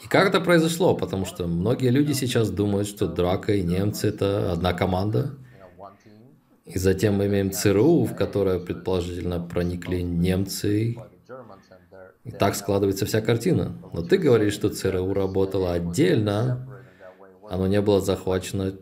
И 0.03 0.07
как 0.07 0.27
это 0.27 0.41
произошло? 0.41 0.95
Потому 0.95 1.25
что 1.25 1.47
многие 1.47 1.89
люди 1.89 2.13
сейчас 2.13 2.49
думают, 2.49 2.87
что 2.87 3.07
Драка 3.07 3.53
и 3.53 3.61
немцы 3.61 4.09
это 4.09 4.51
одна 4.51 4.73
команда. 4.73 5.31
И 6.65 6.77
затем 6.77 7.15
мы 7.15 7.27
имеем 7.27 7.51
ЦРУ, 7.51 8.03
в 8.03 8.15
которое 8.15 8.59
предположительно 8.59 9.39
проникли 9.39 10.01
немцы. 10.01 10.97
И 12.25 12.31
так 12.31 12.55
складывается 12.55 13.05
вся 13.05 13.21
картина. 13.21 13.77
Но 13.93 14.01
ты 14.01 14.17
говоришь, 14.17 14.53
что 14.53 14.69
ЦРУ 14.69 15.13
работало 15.13 15.71
отдельно, 15.71 16.67
оно 17.49 17.67
не 17.67 17.79
было 17.79 18.01
захвачено 18.01 18.73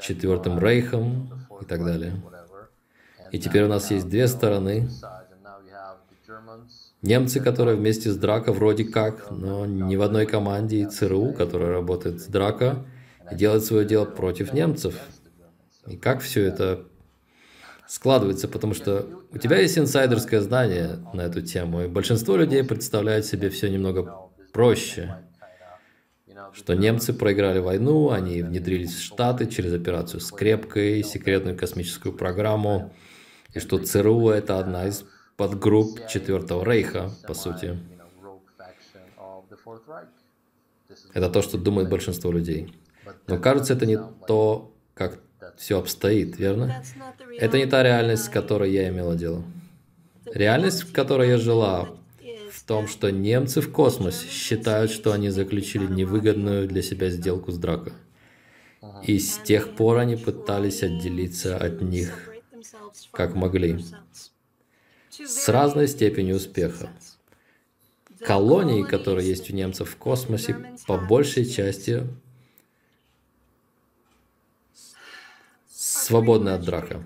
Четвертым 0.00 0.58
Рейхом 0.58 1.30
и 1.60 1.64
так 1.64 1.84
далее. 1.84 2.12
И 3.32 3.38
теперь 3.38 3.64
у 3.64 3.68
нас 3.68 3.90
есть 3.90 4.08
две 4.08 4.28
стороны. 4.28 4.88
Немцы, 7.02 7.40
которые 7.40 7.76
вместе 7.76 8.10
с 8.10 8.16
Драко 8.16 8.52
вроде 8.52 8.84
как, 8.84 9.30
но 9.30 9.66
не 9.66 9.96
в 9.96 10.02
одной 10.02 10.26
команде, 10.26 10.80
и 10.80 10.86
ЦРУ, 10.86 11.32
которая 11.32 11.70
работает 11.70 12.20
с 12.20 12.26
Драко 12.26 12.84
и 13.30 13.34
делает 13.34 13.64
свое 13.64 13.84
дело 13.84 14.04
против 14.04 14.52
немцев. 14.52 14.94
И 15.86 15.96
как 15.96 16.20
все 16.20 16.44
это 16.44 16.84
складывается, 17.86 18.48
потому 18.48 18.74
что 18.74 19.06
у 19.30 19.38
тебя 19.38 19.58
есть 19.58 19.78
инсайдерское 19.78 20.40
знание 20.40 20.98
на 21.12 21.22
эту 21.22 21.42
тему, 21.42 21.82
и 21.82 21.88
большинство 21.88 22.36
людей 22.36 22.64
представляет 22.64 23.24
себе 23.24 23.50
все 23.50 23.68
немного 23.68 24.12
проще. 24.52 25.16
Что 26.56 26.72
немцы 26.72 27.12
проиграли 27.12 27.58
войну, 27.58 28.10
они 28.10 28.40
внедрились 28.42 28.94
в 28.94 29.02
Штаты 29.02 29.46
через 29.46 29.74
операцию 29.74 30.20
«Скрепкой», 30.20 31.04
секретную 31.04 31.54
космическую 31.54 32.14
программу, 32.14 32.94
и 33.52 33.60
что 33.60 33.78
ЦРУ– 33.78 34.28
это 34.30 34.58
одна 34.58 34.88
из 34.88 35.04
подгрупп 35.36 36.06
Четвертого 36.08 36.64
Рейха, 36.64 37.10
по 37.28 37.34
сути. 37.34 37.78
Это 41.12 41.28
то, 41.28 41.42
что 41.42 41.58
думает 41.58 41.90
большинство 41.90 42.32
людей. 42.32 42.74
Но 43.26 43.38
кажется, 43.38 43.74
это 43.74 43.84
не 43.84 43.98
то, 44.26 44.72
как 44.94 45.20
все 45.58 45.78
обстоит, 45.78 46.38
верно? 46.38 46.82
Это 47.38 47.58
не 47.58 47.66
та 47.66 47.82
реальность, 47.82 48.24
с 48.24 48.28
которой 48.30 48.72
я 48.72 48.88
имела 48.88 49.14
дело. 49.14 49.44
Реальность, 50.24 50.84
в 50.84 50.92
которой 50.92 51.28
я 51.28 51.36
жила, 51.36 51.90
том, 52.66 52.88
что 52.88 53.10
немцы 53.10 53.60
в 53.60 53.70
космосе 53.70 54.28
считают, 54.28 54.90
что 54.90 55.12
они 55.12 55.30
заключили 55.30 55.86
невыгодную 55.86 56.66
для 56.68 56.82
себя 56.82 57.10
сделку 57.10 57.52
с 57.52 57.58
Драко. 57.58 57.92
И 59.04 59.18
с 59.18 59.38
тех 59.38 59.74
пор 59.76 59.98
они 59.98 60.16
пытались 60.16 60.82
отделиться 60.82 61.56
от 61.56 61.80
них, 61.80 62.30
как 63.12 63.34
могли, 63.34 63.84
с 65.10 65.48
разной 65.48 65.88
степенью 65.88 66.36
успеха. 66.36 66.90
Колонии, 68.20 68.82
которые 68.82 69.28
есть 69.28 69.50
у 69.50 69.54
немцев 69.54 69.90
в 69.90 69.96
космосе, 69.96 70.74
по 70.86 70.98
большей 70.98 71.44
части 71.44 72.06
свободны 75.70 76.50
от 76.50 76.64
драка. 76.64 77.04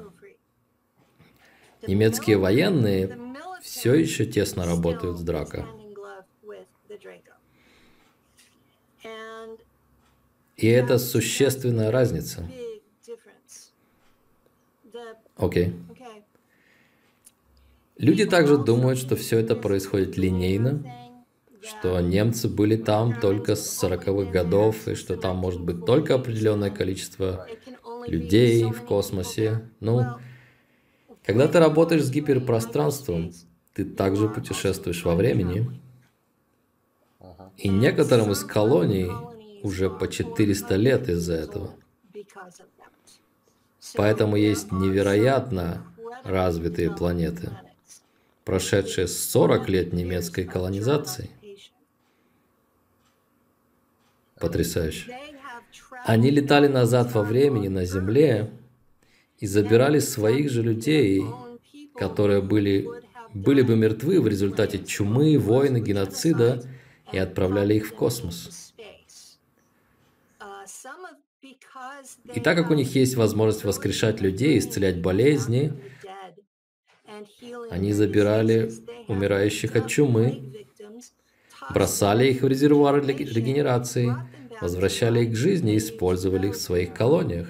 Немецкие 1.87 2.37
военные 2.37 3.30
все 3.71 3.95
еще 3.95 4.27
тесно 4.27 4.67
работают 4.67 5.19
с 5.19 5.23
драка. 5.23 5.65
И 10.57 10.67
это 10.67 10.99
существенная 10.99 11.93
разница. 11.93 12.51
Окей. 15.37 15.69
Okay. 15.69 16.25
Люди 17.97 18.27
также 18.27 18.59
думают, 18.59 18.99
что 18.99 19.15
все 19.15 19.39
это 19.39 19.55
происходит 19.55 20.17
линейно, 20.17 20.85
что 21.63 22.01
немцы 22.01 22.49
были 22.49 22.77
там 22.77 23.19
только 23.21 23.55
с 23.55 23.83
40-х 23.83 24.31
годов, 24.33 24.89
и 24.89 24.97
что 24.97 25.17
там 25.17 25.37
может 25.37 25.63
быть 25.63 25.87
только 25.87 26.17
определенное 26.17 26.71
количество 26.71 27.47
людей 28.07 28.65
в 28.65 28.83
космосе. 28.85 29.71
Ну, 29.79 30.05
когда 31.25 31.47
ты 31.47 31.61
работаешь 31.61 32.03
с 32.03 32.11
гиперпространством, 32.11 33.33
ты 33.81 33.87
также 33.87 34.29
путешествуешь 34.29 35.05
во 35.05 35.15
времени. 35.15 35.81
И 37.57 37.69
некоторым 37.69 38.31
из 38.33 38.45
колоний 38.45 39.11
уже 39.63 39.89
по 39.89 40.07
400 40.07 40.77
лет 40.77 41.09
из-за 41.09 41.35
этого. 41.35 41.75
Поэтому 43.95 44.37
есть 44.37 44.71
невероятно 44.71 45.87
развитые 46.25 46.95
планеты, 46.95 47.51
прошедшие 48.45 49.09
40 49.09 49.69
лет 49.71 49.93
немецкой 49.95 50.45
колонизации. 50.45 51.31
Потрясающе. 54.39 55.17
Они 56.05 56.31
летали 56.31 56.67
назад 56.67 57.15
во 57.15 57.23
времени 57.23 57.69
на 57.69 57.87
Земле 57.87 58.51
и 59.39 59.47
забирали 59.47 60.01
своих 60.01 60.51
же 60.51 60.63
людей, 60.63 61.23
которые 61.95 62.41
были, 62.41 62.87
были 63.35 63.63
бы 63.63 63.77
мертвы 63.77 64.21
в 64.21 64.29
результате 64.29 64.85
чумы, 64.85 65.39
войны, 65.39 65.81
геноцида, 65.81 66.63
и 67.13 67.19
отправляли 67.19 67.75
их 67.75 67.89
в 67.89 67.95
космос. 67.95 68.73
И 72.35 72.41
так 72.41 72.57
как 72.57 72.71
у 72.71 72.75
них 72.75 72.95
есть 72.95 73.17
возможность 73.17 73.65
воскрешать 73.65 74.21
людей, 74.21 74.59
исцелять 74.59 75.01
болезни, 75.01 75.73
они 77.71 77.93
забирали 77.93 78.71
умирающих 79.09 79.75
от 79.77 79.89
чумы, 79.89 80.67
бросали 81.71 82.31
их 82.31 82.43
в 82.43 82.49
резервуары 82.49 83.01
для 83.03 83.15
регенерации, 83.15 84.15
возвращали 84.61 85.25
их 85.25 85.33
к 85.33 85.37
жизни 85.37 85.75
и 85.75 85.79
использовали 85.79 86.49
их 86.49 86.55
в 86.55 86.61
своих 86.61 86.95
колониях. 86.95 87.49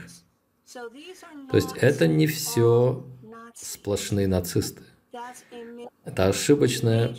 То 0.73 1.57
есть 1.57 1.77
это 1.77 2.07
не 2.07 2.27
все 2.27 3.05
сплошные 3.55 4.29
нацисты. 4.29 4.83
Это 6.11 6.27
ошибочное, 6.27 7.15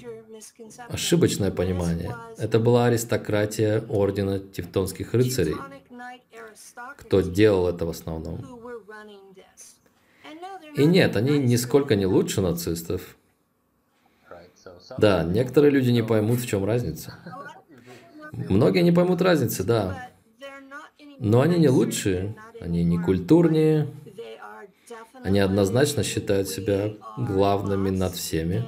ошибочное 0.89 1.49
понимание. 1.49 2.13
Это 2.37 2.59
была 2.59 2.87
аристократия 2.87 3.83
ордена 3.87 4.39
тевтонских 4.39 5.13
рыцарей. 5.13 5.55
Кто 6.97 7.21
делал 7.21 7.69
это 7.69 7.85
в 7.85 7.89
основном? 7.89 8.39
И 10.75 10.83
нет, 10.83 11.15
они 11.15 11.39
нисколько 11.39 11.95
не 11.95 12.05
лучше 12.05 12.41
нацистов. 12.41 13.15
Да, 14.97 15.23
некоторые 15.23 15.71
люди 15.71 15.89
не 15.89 16.03
поймут, 16.03 16.39
в 16.39 16.47
чем 16.47 16.65
разница. 16.65 17.15
Многие 18.33 18.83
не 18.83 18.91
поймут 18.91 19.21
разницы, 19.21 19.63
да. 19.63 20.09
Но 21.17 21.39
они 21.39 21.57
не 21.59 21.69
лучшие, 21.69 22.35
они 22.59 22.83
не 22.83 22.97
культурнее, 23.01 23.87
они 25.23 25.39
однозначно 25.39 26.03
считают 26.03 26.49
себя 26.49 26.93
главными 27.17 27.89
над 27.89 28.15
всеми, 28.15 28.65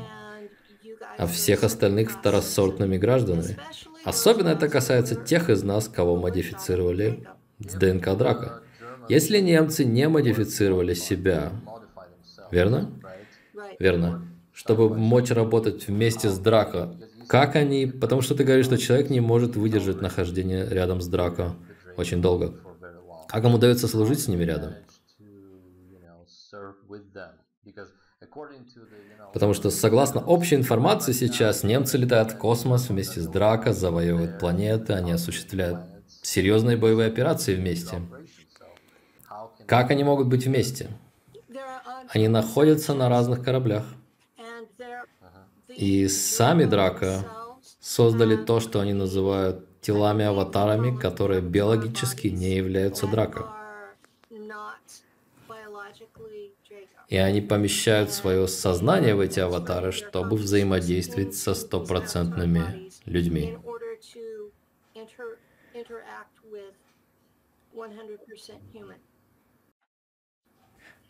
а 1.17 1.27
всех 1.27 1.63
остальных 1.63 2.11
второсортными 2.11 2.97
гражданами. 2.97 3.57
Особенно 4.03 4.49
это 4.49 4.67
касается 4.67 5.15
тех 5.15 5.49
из 5.49 5.63
нас, 5.63 5.87
кого 5.87 6.15
модифицировали 6.15 7.27
с 7.59 7.73
ДНК 7.75 8.17
драка. 8.17 8.61
Если 9.09 9.39
немцы 9.39 9.85
не 9.85 10.07
модифицировали 10.07 10.93
себя, 10.93 11.51
верно? 12.51 12.91
Верно. 13.79 14.27
Чтобы 14.53 14.95
мочь 14.95 15.31
работать 15.31 15.87
вместе 15.87 16.29
с 16.29 16.37
Драко, 16.37 16.95
как 17.27 17.55
они... 17.55 17.87
Потому 17.87 18.21
что 18.21 18.35
ты 18.35 18.43
говоришь, 18.43 18.67
что 18.67 18.77
человек 18.77 19.09
не 19.09 19.19
может 19.19 19.55
выдержать 19.55 20.01
нахождение 20.01 20.67
рядом 20.69 21.01
с 21.01 21.07
Драко 21.07 21.55
очень 21.97 22.21
долго. 22.21 22.53
Как 23.27 23.43
ему 23.43 23.55
удается 23.55 23.87
служить 23.87 24.19
с 24.19 24.27
ними 24.27 24.43
рядом? 24.43 24.73
Потому 29.33 29.53
что, 29.53 29.71
согласно 29.71 30.21
общей 30.21 30.55
информации 30.55 31.11
сейчас, 31.11 31.63
немцы 31.63 31.97
летают 31.97 32.31
в 32.31 32.37
космос 32.37 32.89
вместе 32.89 33.19
с 33.19 33.27
Драко, 33.27 33.73
завоевывают 33.73 34.39
планеты, 34.39 34.93
они 34.93 35.11
осуществляют 35.11 35.79
серьезные 36.21 36.77
боевые 36.77 37.07
операции 37.07 37.55
вместе. 37.55 38.01
Как 39.65 39.91
они 39.91 40.03
могут 40.03 40.27
быть 40.27 40.45
вместе? 40.45 40.89
Они 42.09 42.27
находятся 42.27 42.93
на 42.93 43.09
разных 43.09 43.43
кораблях. 43.43 43.85
И 45.69 46.07
сами 46.07 46.65
Драка 46.65 47.25
создали 47.79 48.35
то, 48.35 48.59
что 48.59 48.79
они 48.79 48.93
называют 48.93 49.65
телами-аватарами, 49.81 50.95
которые 50.95 51.41
биологически 51.41 52.27
не 52.27 52.55
являются 52.55 53.07
Драко. 53.07 53.62
И 57.13 57.17
они 57.17 57.41
помещают 57.41 58.09
свое 58.09 58.47
сознание 58.47 59.13
в 59.13 59.19
эти 59.19 59.39
аватары, 59.39 59.91
чтобы 59.91 60.35
взаимодействовать 60.35 61.35
со 61.35 61.53
стопроцентными 61.53 62.89
людьми. 63.05 63.55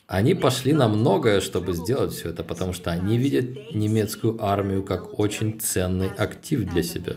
Они 0.08 0.36
пошли 0.36 0.74
на 0.74 0.90
многое, 0.90 1.40
чтобы 1.40 1.72
сделать 1.72 2.12
все 2.12 2.32
это, 2.32 2.44
потому 2.44 2.74
что 2.74 2.92
они 2.92 3.18
видят 3.18 3.74
немецкую 3.74 4.44
армию 4.44 4.84
как 4.84 5.18
очень 5.18 5.58
ценный 5.62 6.10
актив 6.10 6.66
для 6.66 6.84
себя. 6.84 7.14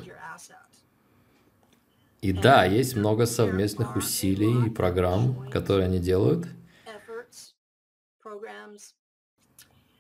И 2.23 2.33
да, 2.33 2.65
есть 2.65 2.95
много 2.95 3.27
совместных 3.27 3.97
усилий 3.97 4.69
и 4.69 4.71
программ, 4.71 5.51
которые 5.51 5.87
они 5.87 5.99
делают. 5.99 6.47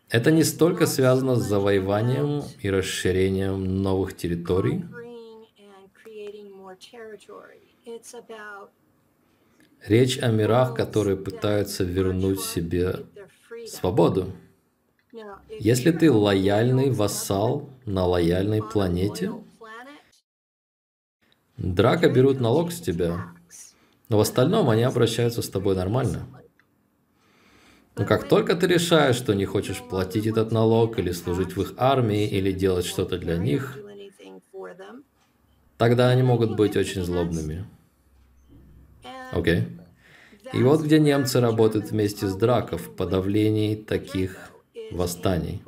Это 0.08 0.30
не 0.30 0.44
столько 0.44 0.86
связано 0.86 1.36
с 1.36 1.42
завоеванием 1.42 2.42
и 2.60 2.70
расширением 2.70 3.82
новых 3.82 4.16
территорий. 4.16 4.84
Речь 9.84 10.18
о 10.18 10.30
мирах, 10.30 10.74
которые 10.74 11.16
пытаются 11.16 11.84
вернуть 11.84 12.40
себе 12.40 13.06
свободу. 13.66 14.32
Если 15.48 15.90
ты 15.92 16.10
лояльный 16.10 16.90
вассал 16.90 17.68
на 17.84 18.04
лояльной 18.04 18.62
планете, 18.62 19.32
Драка 21.56 22.10
берут 22.10 22.38
налог 22.38 22.70
с 22.70 22.80
тебя, 22.80 23.32
но 24.10 24.18
в 24.18 24.20
остальном 24.20 24.68
они 24.68 24.82
обращаются 24.82 25.40
с 25.40 25.48
тобой 25.48 25.74
нормально. 25.74 26.26
Но 27.96 28.04
как 28.04 28.28
только 28.28 28.54
ты 28.54 28.66
решаешь, 28.66 29.16
что 29.16 29.32
не 29.34 29.46
хочешь 29.46 29.82
платить 29.82 30.26
этот 30.26 30.52
налог, 30.52 30.98
или 30.98 31.12
служить 31.12 31.56
в 31.56 31.62
их 31.62 31.74
армии, 31.78 32.28
или 32.28 32.52
делать 32.52 32.84
что-то 32.84 33.16
для 33.16 33.38
них, 33.38 33.78
тогда 35.78 36.10
они 36.10 36.22
могут 36.22 36.56
быть 36.56 36.76
очень 36.76 37.02
злобными. 37.02 37.64
Окей? 39.32 39.60
Okay. 39.60 39.86
И 40.52 40.62
вот 40.62 40.82
где 40.82 40.98
немцы 40.98 41.40
работают 41.40 41.90
вместе 41.90 42.28
с 42.28 42.34
Драков 42.36 42.86
в 42.86 42.94
подавлении 42.94 43.74
таких 43.74 44.50
восстаний. 44.92 45.62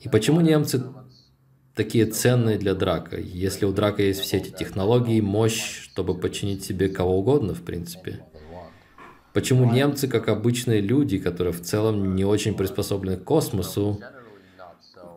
И 0.00 0.08
почему 0.08 0.40
немцы 0.40 0.84
такие 1.74 2.06
ценные 2.06 2.58
для 2.58 2.74
Драка, 2.74 3.18
если 3.18 3.64
у 3.64 3.72
Драка 3.72 4.02
есть 4.02 4.20
все 4.20 4.36
эти 4.36 4.50
технологии, 4.50 5.20
мощь, 5.20 5.82
чтобы 5.82 6.18
подчинить 6.18 6.64
себе 6.64 6.88
кого 6.88 7.18
угодно, 7.18 7.54
в 7.54 7.62
принципе? 7.62 8.24
Почему 9.34 9.70
немцы, 9.70 10.06
как 10.06 10.28
обычные 10.28 10.80
люди, 10.80 11.18
которые 11.18 11.52
в 11.52 11.60
целом 11.60 12.14
не 12.14 12.24
очень 12.24 12.54
приспособлены 12.54 13.16
к 13.16 13.24
космосу, 13.24 14.00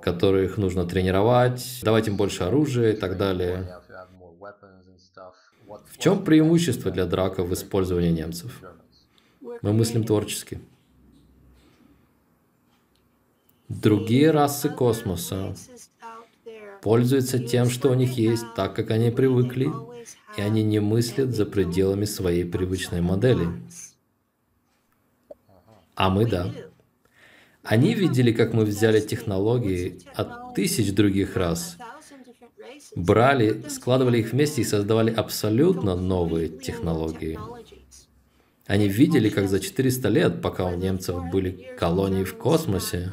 которых 0.01 0.57
нужно 0.57 0.85
тренировать, 0.85 1.81
давать 1.83 2.07
им 2.07 2.17
больше 2.17 2.43
оружия 2.43 2.93
и 2.93 2.95
так 2.95 3.17
далее. 3.17 3.77
В 5.85 5.97
чем 5.99 6.23
преимущество 6.23 6.89
для 6.89 7.05
драка 7.05 7.43
в 7.43 7.53
использовании 7.53 8.09
немцев? 8.09 8.63
Мы 9.61 9.73
мыслим 9.73 10.03
творчески. 10.03 10.59
Другие 13.69 14.31
расы 14.31 14.69
космоса 14.69 15.55
пользуются 16.81 17.37
тем, 17.37 17.69
что 17.69 17.91
у 17.91 17.93
них 17.93 18.17
есть, 18.17 18.45
так 18.55 18.75
как 18.75 18.89
они 18.89 19.11
привыкли, 19.11 19.69
и 20.37 20.41
они 20.41 20.63
не 20.63 20.79
мыслят 20.79 21.35
за 21.35 21.45
пределами 21.45 22.05
своей 22.05 22.45
привычной 22.45 23.01
модели. 23.01 23.47
А 25.97 26.11
мы 26.11 26.27
да. 26.27 26.53
Они 27.63 27.95
видели, 27.95 28.31
как 28.31 28.53
мы 28.53 28.65
взяли 28.65 29.01
технологии 29.01 29.99
от 30.13 30.53
тысяч 30.53 30.93
других 30.93 31.35
рас, 31.35 31.75
брали, 32.95 33.63
складывали 33.67 34.19
их 34.19 34.31
вместе 34.31 34.61
и 34.61 34.63
создавали 34.63 35.11
абсолютно 35.11 35.95
новые 35.95 36.49
технологии. 36.49 37.39
Они 38.67 38.87
видели, 38.87 39.29
как 39.29 39.49
за 39.49 39.59
400 39.59 40.09
лет, 40.09 40.41
пока 40.41 40.65
у 40.65 40.75
немцев 40.75 41.31
были 41.31 41.75
колонии 41.79 42.23
в 42.23 42.37
космосе, 42.37 43.11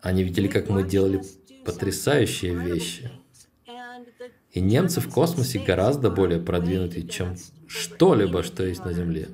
они 0.00 0.22
видели, 0.22 0.48
как 0.48 0.70
мы 0.70 0.82
делали 0.82 1.22
потрясающие 1.64 2.54
вещи. 2.54 3.10
И 4.52 4.60
немцы 4.60 5.02
в 5.02 5.12
космосе 5.12 5.58
гораздо 5.58 6.08
более 6.08 6.40
продвинутые, 6.40 7.06
чем 7.06 7.36
что-либо, 7.66 8.42
что 8.42 8.64
есть 8.64 8.84
на 8.84 8.94
Земле. 8.94 9.28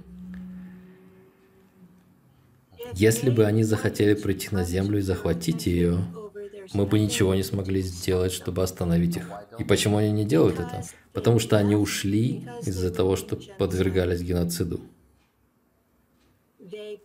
Если 2.95 3.31
бы 3.31 3.45
они 3.45 3.65
захотели 3.65 4.15
прийти 4.15 4.49
на 4.53 4.65
Землю 4.65 4.99
и 4.99 5.03
захватить 5.03 5.67
ее, 5.67 5.99
мы 6.75 6.87
бы 6.87 6.99
ничего 6.99 7.35
не 7.35 7.43
смогли 7.43 7.83
сделать, 7.83 8.33
чтобы 8.33 8.63
остановить 8.63 9.17
их. 9.17 9.29
И 9.59 9.65
почему 9.65 9.99
они 9.99 10.13
не 10.13 10.25
делают 10.25 10.61
это? 10.61 10.85
Потому 11.13 11.39
что 11.39 11.57
они 11.57 11.75
ушли 11.75 12.49
из-за 12.63 12.91
того, 12.91 13.17
что 13.17 13.37
подвергались 13.59 14.23
геноциду. 14.23 14.81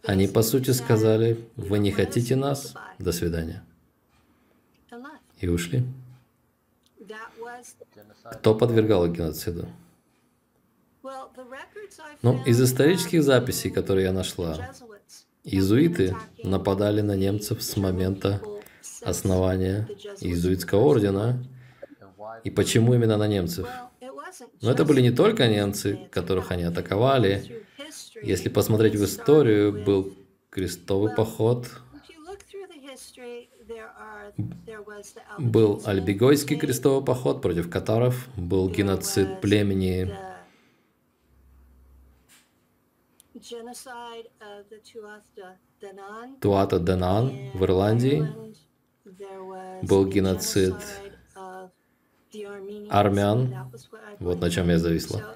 Они, 0.04 0.28
по 0.28 0.41
сути, 0.41 0.71
сказали, 0.71 1.50
вы 1.56 1.80
не 1.80 1.91
хотите 1.91 2.36
нас, 2.36 2.73
до 3.00 3.12
свидания. 3.12 3.63
И 5.39 5.47
ушли. 5.47 5.84
Кто 8.32 8.56
подвергал 8.56 9.06
их 9.06 9.13
геноциду? 9.13 9.67
Ну, 12.21 12.43
из 12.45 12.62
исторических 12.62 13.23
записей, 13.23 13.69
которые 13.69 14.06
я 14.06 14.13
нашла, 14.13 14.58
иезуиты 15.47 16.15
нападали 16.43 17.01
на 17.01 17.15
немцев 17.15 17.63
с 17.63 17.77
момента 17.77 18.41
основания 19.01 19.88
иезуитского 20.19 20.81
ордена. 20.81 21.43
И 22.43 22.51
почему 22.51 22.93
именно 22.93 23.17
на 23.17 23.27
немцев? 23.27 23.67
Но 24.62 24.71
это 24.71 24.86
были 24.86 25.01
не 25.01 25.12
только 25.12 25.47
немцы, 25.47 25.99
которых 26.12 26.51
они 26.51 26.63
атаковали. 26.63 27.63
Если 28.21 28.49
посмотреть 28.49 28.95
в 28.95 29.05
историю, 29.05 29.83
был 29.86 30.13
крестовый 30.49 31.13
поход, 31.15 31.67
был 35.38 35.81
Альбегойский 35.86 36.57
крестовый 36.57 37.05
поход 37.05 37.41
против 37.41 37.69
катаров, 37.69 38.27
был 38.36 38.69
геноцид 38.69 39.39
племени 39.41 40.13
Туата 46.41 46.80
Данан 46.80 47.52
в 47.54 47.63
Ирландии, 47.63 48.28
был 49.84 50.06
геноцид 50.06 50.76
армян, 52.89 53.54
вот 54.19 54.41
на 54.41 54.50
чем 54.50 54.69
я 54.69 54.80
зависла. 54.80 55.36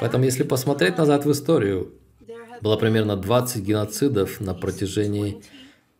Поэтому, 0.00 0.24
если 0.24 0.44
посмотреть 0.44 0.98
назад 0.98 1.24
в 1.24 1.30
историю, 1.30 1.92
было 2.60 2.76
примерно 2.76 3.16
20 3.16 3.62
геноцидов 3.62 4.40
на 4.40 4.54
протяжении 4.54 5.42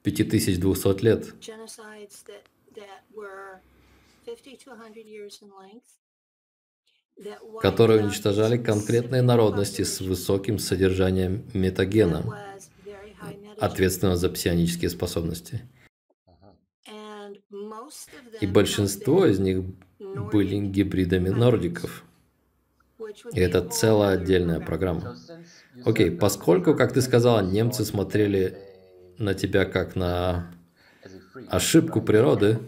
5200 0.02 1.02
лет, 1.04 1.34
которые 7.60 8.02
уничтожали 8.04 8.56
конкретные 8.56 9.22
народности 9.22 9.82
с 9.82 10.00
высоким 10.00 10.58
содержанием 10.58 11.44
метагена, 11.52 12.24
ответственного 13.58 14.16
за 14.16 14.28
псионические 14.28 14.90
способности. 14.90 15.62
И 18.40 18.46
большинство 18.46 19.26
из 19.26 19.38
них 19.38 19.64
были 20.32 20.58
гибридами 20.66 21.28
нордиков. 21.28 22.04
И 23.32 23.40
это 23.40 23.66
целая 23.68 24.18
отдельная 24.18 24.60
программа. 24.60 25.16
Окей, 25.84 26.10
поскольку, 26.10 26.74
как 26.74 26.92
ты 26.92 27.02
сказала, 27.02 27.40
немцы 27.40 27.84
смотрели 27.84 28.58
на 29.18 29.34
тебя 29.34 29.64
как 29.64 29.96
на 29.96 30.50
ошибку 31.48 32.00
природы, 32.00 32.58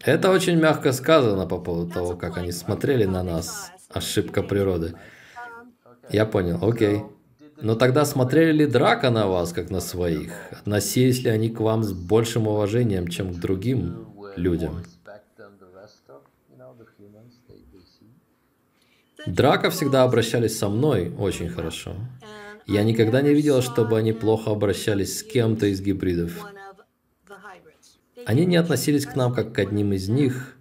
это 0.00 0.30
очень 0.30 0.56
мягко 0.56 0.92
сказано 0.92 1.46
по 1.46 1.58
поводу 1.58 1.92
того, 1.92 2.16
как 2.16 2.38
они 2.38 2.52
смотрели 2.52 3.04
на 3.04 3.22
нас. 3.22 3.72
Ошибка 3.88 4.42
природы. 4.42 4.94
Я 6.10 6.26
понял, 6.26 6.58
окей. 6.62 7.02
Но 7.60 7.74
тогда 7.74 8.04
смотрели 8.04 8.58
ли 8.58 8.66
Драка 8.66 9.10
на 9.10 9.26
вас, 9.26 9.52
как 9.52 9.70
на 9.70 9.80
своих? 9.80 10.32
Относились 10.52 11.22
ли 11.24 11.30
они 11.30 11.50
к 11.50 11.60
вам 11.60 11.82
с 11.82 11.92
большим 11.92 12.46
уважением, 12.46 13.08
чем 13.08 13.32
к 13.32 13.36
другим 13.36 14.14
людям? 14.36 14.84
Драка 19.26 19.70
всегда 19.70 20.04
обращались 20.04 20.56
со 20.56 20.68
мной 20.68 21.12
очень 21.18 21.48
хорошо. 21.48 21.96
Я 22.66 22.84
никогда 22.84 23.22
не 23.22 23.34
видел, 23.34 23.62
чтобы 23.62 23.98
они 23.98 24.12
плохо 24.12 24.52
обращались 24.52 25.18
с 25.18 25.22
кем-то 25.22 25.66
из 25.66 25.80
гибридов. 25.80 26.46
Они 28.28 28.44
не 28.44 28.56
относились 28.56 29.06
к 29.06 29.16
нам 29.16 29.32
как 29.32 29.54
к 29.54 29.58
одним 29.58 29.94
из 29.94 30.10
них. 30.10 30.58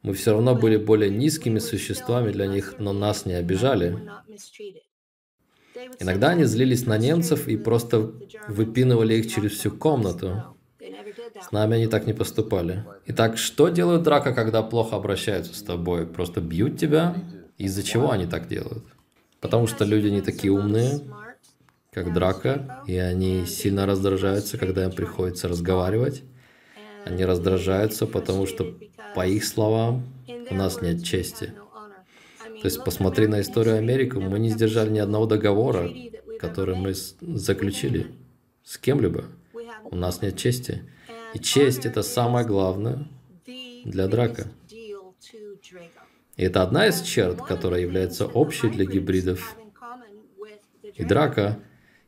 Мы 0.00 0.14
все 0.14 0.32
равно 0.32 0.54
были 0.54 0.78
более 0.78 1.10
низкими 1.10 1.58
существами 1.58 2.32
для 2.32 2.46
них, 2.46 2.76
но 2.78 2.94
нас 2.94 3.26
не 3.26 3.34
обижали. 3.34 3.98
Иногда 6.00 6.30
они 6.30 6.44
злились 6.44 6.86
на 6.86 6.96
немцев 6.96 7.46
и 7.46 7.58
просто 7.58 8.10
выпинывали 8.48 9.16
их 9.16 9.30
через 9.30 9.50
всю 9.52 9.70
комнату. 9.70 10.56
С 11.42 11.52
нами 11.52 11.76
они 11.76 11.88
так 11.88 12.06
не 12.06 12.14
поступали. 12.14 12.86
Итак, 13.04 13.36
что 13.36 13.68
делают 13.68 14.02
драка, 14.02 14.32
когда 14.32 14.62
плохо 14.62 14.96
обращаются 14.96 15.54
с 15.54 15.62
тобой? 15.62 16.06
Просто 16.06 16.40
бьют 16.40 16.78
тебя? 16.78 17.14
Из-за 17.58 17.82
чего 17.82 18.12
они 18.12 18.24
так 18.24 18.48
делают? 18.48 18.86
Потому 19.42 19.66
что 19.66 19.84
люди 19.84 20.08
не 20.08 20.22
такие 20.22 20.54
умные, 20.54 21.00
как 21.92 22.14
драка, 22.14 22.82
и 22.86 22.96
они 22.96 23.44
сильно 23.44 23.84
раздражаются, 23.84 24.56
когда 24.56 24.84
им 24.84 24.92
приходится 24.92 25.48
разговаривать. 25.48 26.22
Они 27.04 27.24
раздражаются, 27.24 28.06
потому 28.06 28.46
что, 28.46 28.74
по 29.14 29.26
их 29.26 29.44
словам, 29.44 30.04
у 30.50 30.54
нас 30.54 30.80
нет 30.80 31.04
чести. 31.04 31.52
То 32.62 32.66
есть 32.68 32.82
посмотри 32.84 33.26
на 33.26 33.40
историю 33.40 33.76
Америки, 33.76 34.14
мы 34.14 34.38
не 34.38 34.48
сдержали 34.48 34.90
ни 34.90 34.98
одного 34.98 35.26
договора, 35.26 35.90
который 36.40 36.76
мы 36.76 36.94
заключили 36.94 38.06
с 38.62 38.78
кем-либо. 38.78 39.24
У 39.84 39.96
нас 39.96 40.22
нет 40.22 40.36
чести. 40.36 40.82
И 41.34 41.38
честь— 41.38 41.84
это 41.86 42.02
самое 42.02 42.46
главное 42.46 43.06
для 43.84 44.08
драка. 44.08 44.46
И 46.36 46.42
это 46.42 46.62
одна 46.62 46.88
из 46.88 47.02
черт, 47.02 47.42
которая 47.42 47.80
является 47.80 48.26
общей 48.26 48.68
для 48.68 48.86
гибридов. 48.86 49.56
И 50.94 51.04
драка, 51.04 51.58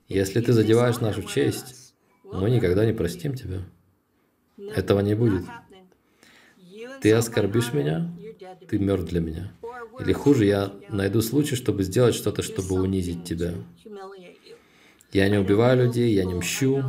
если 0.08 0.40
ты 0.40 0.52
задеваешь 0.52 1.00
нашу 1.00 1.22
честь, 1.22 1.94
мы 2.24 2.50
никогда 2.50 2.84
не 2.84 2.92
простим 2.92 3.34
тебя. 3.34 3.60
Этого 4.58 5.00
не 5.00 5.14
будет. 5.14 5.44
Ты 7.00 7.12
оскорбишь 7.12 7.72
меня, 7.72 8.10
ты 8.68 8.78
мертв 8.78 9.08
для 9.08 9.20
меня. 9.20 9.52
Или 10.00 10.12
хуже, 10.12 10.46
я 10.46 10.72
найду 10.88 11.20
случай, 11.20 11.56
чтобы 11.56 11.82
сделать 11.82 12.14
что-то, 12.14 12.42
чтобы 12.42 12.80
унизить 12.80 13.24
тебя. 13.24 13.54
Я 15.12 15.28
не 15.28 15.38
убиваю 15.38 15.84
людей, 15.84 16.12
я 16.14 16.24
не 16.24 16.34
мщу, 16.34 16.82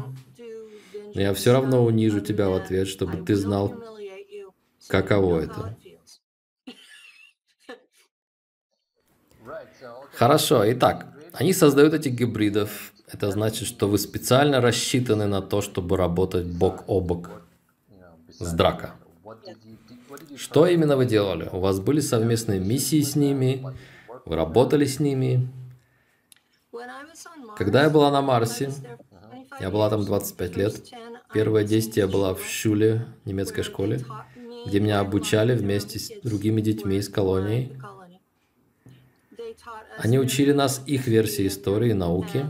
но 1.14 1.22
я 1.22 1.34
все 1.34 1.54
равно 1.54 1.84
унижу 1.84 2.20
тебя 2.22 2.50
в 2.50 2.54
ответ, 2.54 2.88
чтобы 2.88 3.18
ты 3.24 3.36
знал, 3.36 3.76
каково 4.88 5.42
это. 5.42 5.78
Хорошо, 10.14 10.70
итак, 10.72 11.14
они 11.34 11.54
создают 11.54 11.94
этих 11.94 12.14
гибридов. 12.14 12.94
Это 13.12 13.32
значит, 13.32 13.68
что 13.68 13.88
вы 13.88 13.98
специально 13.98 14.60
рассчитаны 14.60 15.28
на 15.28 15.42
то, 15.42 15.62
чтобы 15.62 15.96
работать 15.96 16.46
бок 16.48 16.84
о 16.88 17.00
бок 17.00 17.47
с 18.40 18.54
драка. 18.54 18.96
Что 20.36 20.68
именно 20.68 20.96
вы 20.96 21.06
делали? 21.06 21.50
У 21.52 21.60
вас 21.60 21.80
были 21.80 22.00
совместные 22.00 22.60
миссии 22.60 23.02
с 23.02 23.16
ними? 23.16 23.64
Вы 24.26 24.36
работали 24.36 24.86
с 24.86 25.00
ними? 25.00 25.48
Когда 27.58 27.84
я 27.84 27.90
была 27.90 28.12
на 28.12 28.22
Марсе, 28.22 28.72
я 29.60 29.70
была 29.70 29.90
там 29.90 30.06
25 30.06 30.58
лет. 30.58 30.82
Первое 31.34 31.64
действие 31.64 32.08
была 32.08 32.34
в 32.34 32.44
Шуле, 32.44 33.06
немецкой 33.26 33.64
школе, 33.64 34.04
где 34.66 34.80
меня 34.80 35.00
обучали 35.00 35.56
вместе 35.56 36.00
с 36.00 36.12
другими 36.24 36.62
детьми 36.62 36.98
из 36.98 37.10
колонии. 37.10 37.78
Они 39.98 40.20
учили 40.20 40.52
нас 40.52 40.82
их 40.86 41.08
версии 41.08 41.48
истории 41.48 41.92
и 41.92 41.94
науки. 41.94 42.46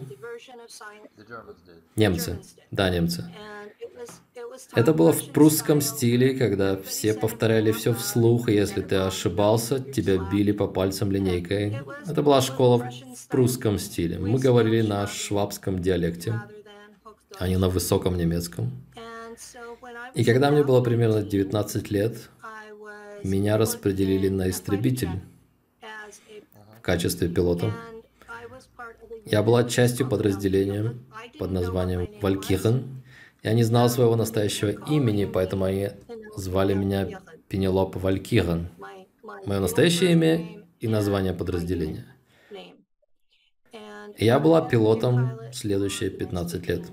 Немцы. 1.95 2.39
Да, 2.71 2.89
немцы. 2.89 3.31
Это 4.73 4.93
было 4.93 5.11
в 5.11 5.29
прусском 5.29 5.81
стиле, 5.81 6.33
когда 6.33 6.77
все 6.77 7.13
повторяли 7.13 7.71
все 7.71 7.93
вслух, 7.93 8.49
и 8.49 8.53
если 8.53 8.81
ты 8.81 8.95
ошибался, 8.95 9.79
тебя 9.79 10.17
били 10.17 10.51
по 10.51 10.67
пальцам 10.67 11.11
линейкой. 11.11 11.79
Это 12.05 12.21
была 12.21 12.41
школа 12.41 12.89
в 13.15 13.27
прусском 13.27 13.77
стиле. 13.77 14.19
Мы 14.19 14.39
говорили 14.39 14.81
на 14.81 15.07
швабском 15.07 15.79
диалекте, 15.79 16.41
а 17.37 17.47
не 17.47 17.57
на 17.57 17.69
высоком 17.69 18.17
немецком. 18.17 18.71
И 20.15 20.23
когда 20.23 20.51
мне 20.51 20.63
было 20.63 20.81
примерно 20.81 21.21
19 21.21 21.91
лет, 21.91 22.29
меня 23.23 23.57
распределили 23.57 24.29
на 24.29 24.49
истребитель 24.49 25.21
в 26.77 26.81
качестве 26.81 27.27
пилота. 27.27 27.73
Я 29.25 29.43
была 29.43 29.65
частью 29.65 30.07
подразделения 30.07 30.95
под 31.37 31.51
названием 31.51 32.09
«Валькирен», 32.21 33.03
я 33.43 33.53
не 33.53 33.63
знал 33.63 33.89
своего 33.89 34.15
настоящего 34.15 34.69
имени, 34.89 35.25
поэтому 35.25 35.65
они 35.65 35.89
звали 36.35 36.73
меня 36.73 37.21
Пенелоп 37.47 37.95
Валькиран. 37.95 38.69
Мое 39.45 39.59
настоящее 39.59 40.13
имя 40.13 40.65
и 40.79 40.87
название 40.87 41.33
подразделения. 41.33 42.05
Я 44.17 44.39
была 44.39 44.67
пилотом 44.67 45.39
следующие 45.51 46.09
15 46.09 46.67
лет. 46.67 46.85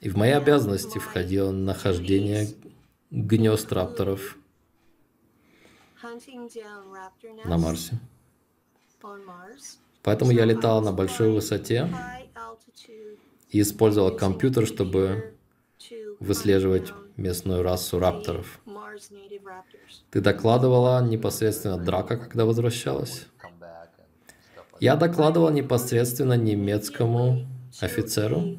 И 0.00 0.08
в 0.10 0.16
мои 0.16 0.32
обязанности 0.32 0.98
входило 0.98 1.50
нахождение 1.50 2.48
гнезд 3.10 3.72
рапторов 3.72 4.36
на 7.44 7.56
Марсе. 7.56 7.98
Поэтому 10.02 10.30
я 10.32 10.44
летала 10.44 10.82
на 10.82 10.92
большой 10.92 11.30
высоте 11.30 11.88
и 13.48 13.60
использовала 13.60 14.10
компьютер, 14.10 14.66
чтобы 14.66 15.33
выслеживать 16.24 16.92
местную 17.16 17.62
расу 17.62 17.98
рапторов. 17.98 18.60
Ты 20.10 20.20
докладывала 20.20 21.04
непосредственно 21.04 21.78
Драка, 21.78 22.16
когда 22.16 22.44
возвращалась? 22.44 23.26
Я 24.80 24.96
докладывал 24.96 25.50
непосредственно 25.50 26.34
немецкому 26.34 27.46
офицеру, 27.80 28.58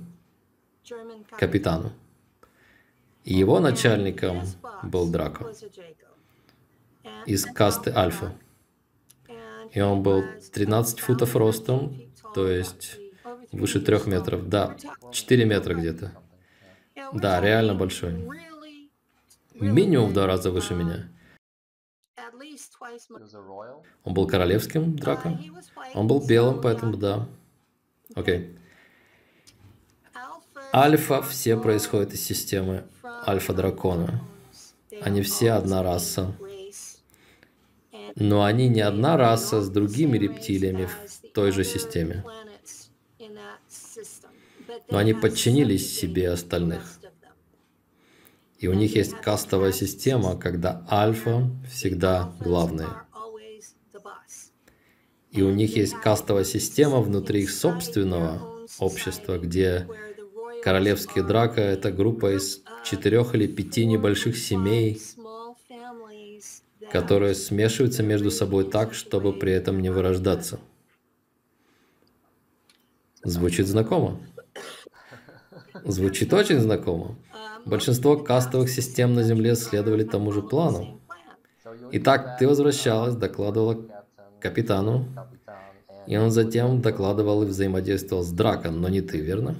капитану. 1.37 1.91
И 3.23 3.33
его 3.33 3.59
начальником 3.59 4.43
был 4.83 5.11
Драко 5.11 5.51
из 7.25 7.45
касты 7.45 7.91
Альфа. 7.91 8.33
И 9.71 9.81
он 9.81 10.03
был 10.03 10.23
13 10.53 10.99
футов 10.99 11.35
ростом, 11.35 12.01
то 12.33 12.47
есть 12.47 12.97
выше 13.51 13.81
трех 13.81 14.05
метров. 14.07 14.47
Да, 14.47 14.77
4 15.11 15.45
метра 15.45 15.73
где-то. 15.73 16.11
Да, 17.13 17.41
реально 17.41 17.75
большой. 17.75 18.13
Минимум 19.53 20.09
в 20.09 20.13
два 20.13 20.27
раза 20.27 20.51
выше 20.51 20.73
меня. 20.73 21.09
Он 24.03 24.13
был 24.13 24.27
королевским, 24.27 24.95
Драко? 24.95 25.39
Он 25.93 26.07
был 26.07 26.25
белым, 26.25 26.61
поэтому 26.61 26.97
да. 26.97 27.27
Окей. 28.13 28.57
Альфа 30.73 31.21
все 31.21 31.57
происходят 31.57 32.13
из 32.13 32.21
системы 32.21 32.83
Альфа-дракона. 33.27 34.21
Они 35.01 35.21
все 35.21 35.51
одна 35.51 35.83
раса. 35.83 36.33
Но 38.15 38.43
они 38.43 38.69
не 38.69 38.81
одна 38.81 39.17
раса 39.17 39.61
с 39.61 39.69
другими 39.69 40.17
рептилиями 40.17 40.85
в 40.85 41.31
той 41.33 41.51
же 41.51 41.63
системе 41.63 42.23
но 44.89 44.97
они 44.97 45.13
подчинились 45.13 45.97
себе 45.97 46.29
остальных. 46.29 46.99
И 48.59 48.67
у 48.67 48.73
них 48.73 48.95
есть 48.95 49.13
кастовая 49.21 49.71
система, 49.71 50.37
когда 50.37 50.85
альфа 50.89 51.49
всегда 51.69 52.33
главные. 52.39 52.89
И 55.31 55.41
у 55.41 55.51
них 55.51 55.75
есть 55.75 55.93
кастовая 55.95 56.45
система 56.45 57.01
внутри 57.01 57.43
их 57.43 57.51
собственного 57.51 58.65
общества, 58.79 59.37
где 59.37 59.87
королевские 60.63 61.23
драка— 61.25 61.61
это 61.61 61.91
группа 61.91 62.35
из 62.35 62.63
четырех 62.85 63.35
или 63.35 63.45
пяти 63.45 63.85
небольших 63.85 64.37
семей, 64.37 65.01
которые 66.91 67.35
смешиваются 67.35 68.03
между 68.03 68.31
собой 68.31 68.69
так, 68.69 68.93
чтобы 68.93 69.33
при 69.33 69.51
этом 69.51 69.81
не 69.81 69.89
вырождаться. 69.89 70.59
Звучит 73.23 73.67
знакомо? 73.67 74.19
Звучит 75.85 76.33
очень 76.33 76.59
знакомо. 76.59 77.15
Большинство 77.65 78.17
кастовых 78.17 78.69
систем 78.69 79.13
на 79.13 79.23
Земле 79.23 79.55
следовали 79.55 80.03
тому 80.03 80.31
же 80.31 80.41
плану. 80.41 80.99
Итак, 81.91 82.37
ты 82.39 82.47
возвращалась, 82.47 83.15
докладывала 83.15 83.85
капитану, 84.39 85.05
и 86.07 86.17
он 86.17 86.31
затем 86.31 86.81
докладывал 86.81 87.43
и 87.43 87.45
взаимодействовал 87.45 88.23
с 88.23 88.31
Дракон, 88.31 88.81
но 88.81 88.89
не 88.89 89.01
ты, 89.01 89.19
верно? 89.19 89.55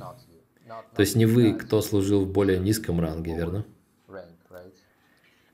То 0.96 1.02
есть 1.02 1.16
не 1.16 1.26
вы, 1.26 1.54
кто 1.54 1.82
служил 1.82 2.26
в 2.26 2.32
более 2.32 2.60
низком 2.60 3.00
ранге, 3.00 3.36
верно? 3.36 3.66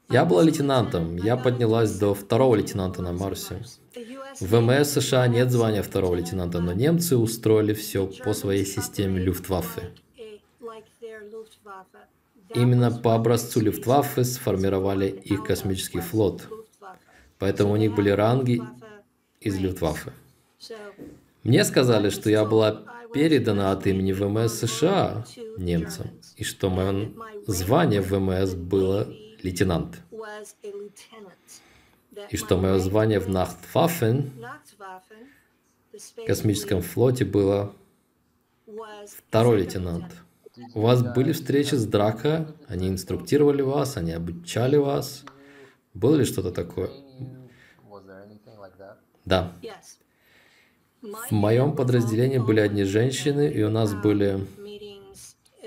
Я 0.10 0.26
была 0.26 0.44
лейтенантом. 0.44 1.16
Я 1.16 1.38
поднялась 1.38 1.98
до 1.98 2.14
второго 2.14 2.56
лейтенанта 2.56 3.02
на 3.02 3.14
Марсе. 3.14 3.64
В 4.40 4.46
ВМС 4.46 4.90
США 4.90 5.28
нет 5.28 5.52
звания 5.52 5.82
второго 5.82 6.16
лейтенанта, 6.16 6.60
но 6.60 6.74
немцы 6.74 7.16
устроили 7.16 7.74
все 7.74 8.08
по 8.26 8.34
своей 8.34 8.66
системе 8.66 9.22
Люфтваффе. 9.22 9.92
Именно 12.54 12.92
по 12.92 13.16
образцу 13.16 13.62
Люфтваффе 13.62 14.24
сформировали 14.24 15.08
их 15.08 15.44
космический 15.44 16.02
флот. 16.02 16.48
Поэтому 17.40 17.74
у 17.74 17.76
них 17.78 17.96
были 17.96 18.10
ранги 18.10 18.62
из 19.40 19.58
Люфтваффе. 19.58 20.12
Мне 21.44 21.64
сказали, 21.64 22.10
что 22.10 22.30
я 22.30 22.46
была 22.46 22.84
передана 23.14 23.72
от 23.72 23.88
имени 23.88 24.12
ВМС 24.12 24.54
США 24.54 25.26
немцам, 25.58 26.12
и 26.36 26.44
что 26.44 26.70
мое 26.70 27.12
звание 27.48 28.02
в 28.02 28.10
ВМС 28.10 28.54
было 28.54 29.08
лейтенант, 29.42 30.00
и 32.30 32.38
что 32.38 32.58
мое 32.58 32.78
звание 32.80 33.20
в 33.20 33.30
Нахтваффен, 33.30 34.32
космическом 36.26 36.82
флоте, 36.82 37.26
было 37.26 37.74
второй 39.28 39.62
лейтенант. 39.62 40.21
У 40.74 40.82
вас 40.82 41.04
были 41.04 41.32
встречи 41.32 41.76
с 41.76 41.86
Драко, 41.86 42.54
они 42.68 42.90
инструктировали 42.90 43.62
вас, 43.62 43.98
они 43.98 44.12
обучали 44.12 44.78
вас. 44.78 45.24
Было 45.94 46.16
ли 46.16 46.26
что-то 46.26 46.52
такое? 46.52 46.90
Да. 49.26 49.54
В 51.02 51.32
моем 51.32 51.76
подразделении 51.76 52.38
были 52.38 52.60
одни 52.60 52.84
женщины, 52.84 53.50
и 53.50 53.64
у 53.64 53.70
нас 53.70 53.94
были... 53.94 54.40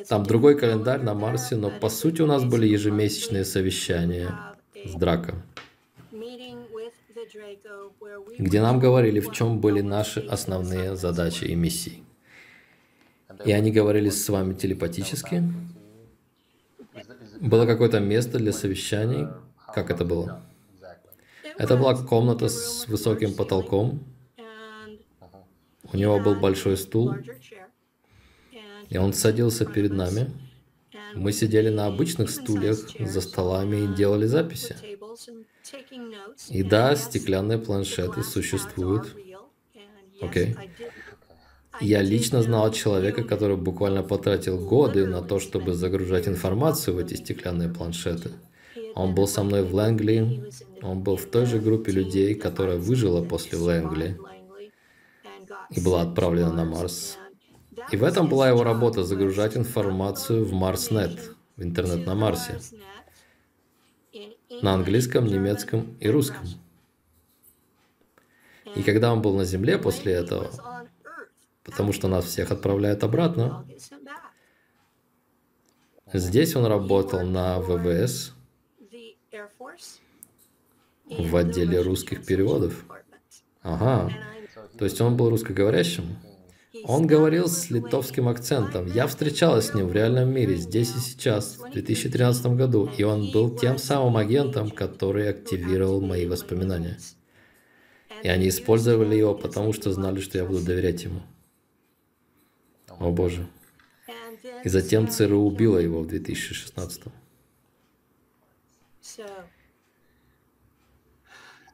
Там 0.09 0.25
другой 0.25 0.59
календарь 0.59 1.03
на 1.03 1.15
Марсе, 1.15 1.57
но 1.57 1.71
по 1.71 1.89
сути 1.89 2.21
у 2.21 2.27
нас 2.27 2.45
были 2.45 2.67
ежемесячные 2.67 3.45
совещания 3.45 4.29
с 4.85 4.93
Драко, 4.95 5.35
где 8.39 8.61
нам 8.61 8.81
говорили, 8.81 9.21
в 9.21 9.33
чем 9.33 9.61
были 9.61 9.81
наши 9.81 10.21
основные 10.21 10.97
задачи 10.97 11.45
и 11.45 11.55
миссии. 11.55 12.03
И 13.45 13.53
они 13.53 13.71
говорили 13.71 14.11
с 14.11 14.29
вами 14.29 14.55
телепатически. 14.55 15.43
Было 17.41 17.67
какое-то 17.67 18.01
место 18.01 18.39
для 18.39 18.53
совещаний. 18.53 19.27
Как 19.75 19.91
это 19.91 20.05
было? 20.05 20.43
Это 21.59 21.77
была 21.77 21.95
комната 21.95 22.49
с 22.49 22.87
высоким 22.89 23.35
потолком. 23.35 24.05
У 25.93 25.97
него 25.97 26.19
был 26.21 26.35
большой 26.35 26.77
стул. 26.77 27.15
И 28.89 28.99
он 28.99 29.13
садился 29.13 29.65
перед 29.65 29.93
нами. 29.93 30.31
Мы 31.15 31.33
сидели 31.33 31.69
на 31.69 31.87
обычных 31.87 32.31
стульях 32.31 32.79
за 32.99 33.21
столами 33.21 33.85
и 33.85 33.95
делали 33.95 34.27
записи. 34.27 34.77
И 36.49 36.63
да, 36.63 36.97
стеклянные 36.97 37.59
планшеты 37.59 38.23
существуют. 38.23 39.15
Окей. 40.21 40.55
Okay. 40.55 40.91
Я 41.81 42.03
лично 42.03 42.43
знал 42.43 42.73
человека, 42.73 43.25
который 43.25 43.57
буквально 43.57 44.03
потратил 44.03 44.59
годы 44.59 45.07
на 45.07 45.23
то, 45.23 45.41
чтобы 45.41 45.75
загружать 45.75 46.29
информацию 46.29 46.97
в 46.97 46.99
эти 46.99 47.15
стеклянные 47.15 47.69
планшеты. 47.69 48.31
Он 48.95 49.15
был 49.15 49.27
со 49.27 49.43
мной 49.43 49.65
в 49.65 49.75
Лэнгли, 49.75 50.51
он 50.83 51.03
был 51.03 51.17
в 51.17 51.27
той 51.27 51.47
же 51.47 51.59
группе 51.59 51.91
людей, 51.91 52.35
которая 52.35 52.79
выжила 52.79 53.25
после 53.25 53.59
Лэнгли 53.59 54.19
и 55.71 55.81
была 55.81 56.03
отправлена 56.03 56.53
на 56.53 56.65
Марс. 56.65 57.19
И 57.91 57.97
в 57.97 58.05
этом 58.05 58.29
была 58.29 58.49
его 58.49 58.63
работа– 58.63 59.03
загружать 59.05 59.57
информацию 59.57 60.45
в 60.45 60.53
Марснет, 60.53 61.33
в 61.57 61.63
интернет 61.63 62.07
на 62.07 62.15
Марсе, 62.15 62.61
на 64.63 64.75
английском, 64.75 65.27
немецком 65.27 65.97
и 65.99 66.09
русском. 66.09 66.47
И 68.77 68.83
когда 68.83 69.13
он 69.13 69.23
был 69.23 69.35
на 69.35 69.45
Земле 69.45 69.77
после 69.79 70.13
этого, 70.13 70.51
потому 71.65 71.93
что 71.93 72.09
нас 72.09 72.27
всех 72.27 72.51
отправляют 72.51 73.03
обратно. 73.03 73.67
Здесь 76.13 76.55
он 76.55 76.67
работал 76.67 77.27
на 77.27 77.59
ВВС 77.61 78.35
в 81.09 81.37
отделе 81.37 81.81
русских 81.81 82.25
переводов. 82.25 82.85
Ага, 83.63 84.13
то 84.79 84.85
есть 84.85 85.01
он 85.01 85.17
был 85.17 85.31
русскоговорящим? 85.31 86.17
Он 86.87 87.07
говорил 87.07 87.49
с 87.49 87.71
литовским 87.71 88.29
акцентом. 88.29 88.87
Я 88.87 89.07
встречалась 89.07 89.69
с 89.69 89.75
ним 89.75 89.87
в 89.87 89.93
реальном 89.93 90.31
мире, 90.31 90.57
здесь 90.57 90.95
и 90.95 90.99
сейчас, 90.99 91.57
в 91.57 91.71
2013 91.71 92.47
году, 92.47 92.91
и 92.99 93.05
он 93.05 93.31
был 93.31 93.57
тем 93.57 93.79
самым 93.79 94.17
агентом, 94.17 94.71
который 94.71 95.31
активировал 95.31 96.01
мои 96.03 96.27
воспоминания. 96.27 96.99
И 98.23 98.29
они 98.29 98.49
использовали 98.49 99.17
его, 99.17 99.35
потому 99.35 99.73
что 99.73 99.93
знали, 99.93 100.21
что 100.21 100.37
я 100.37 100.45
буду 100.45 100.65
доверять 100.65 101.05
ему. 101.05 101.23
О 102.99 103.11
боже. 103.11 103.47
И 104.65 104.69
затем 104.69 105.09
ЦРУ 105.09 105.41
убила 105.41 105.79
его 105.79 106.01
в 106.01 106.07
2016. 106.07 107.03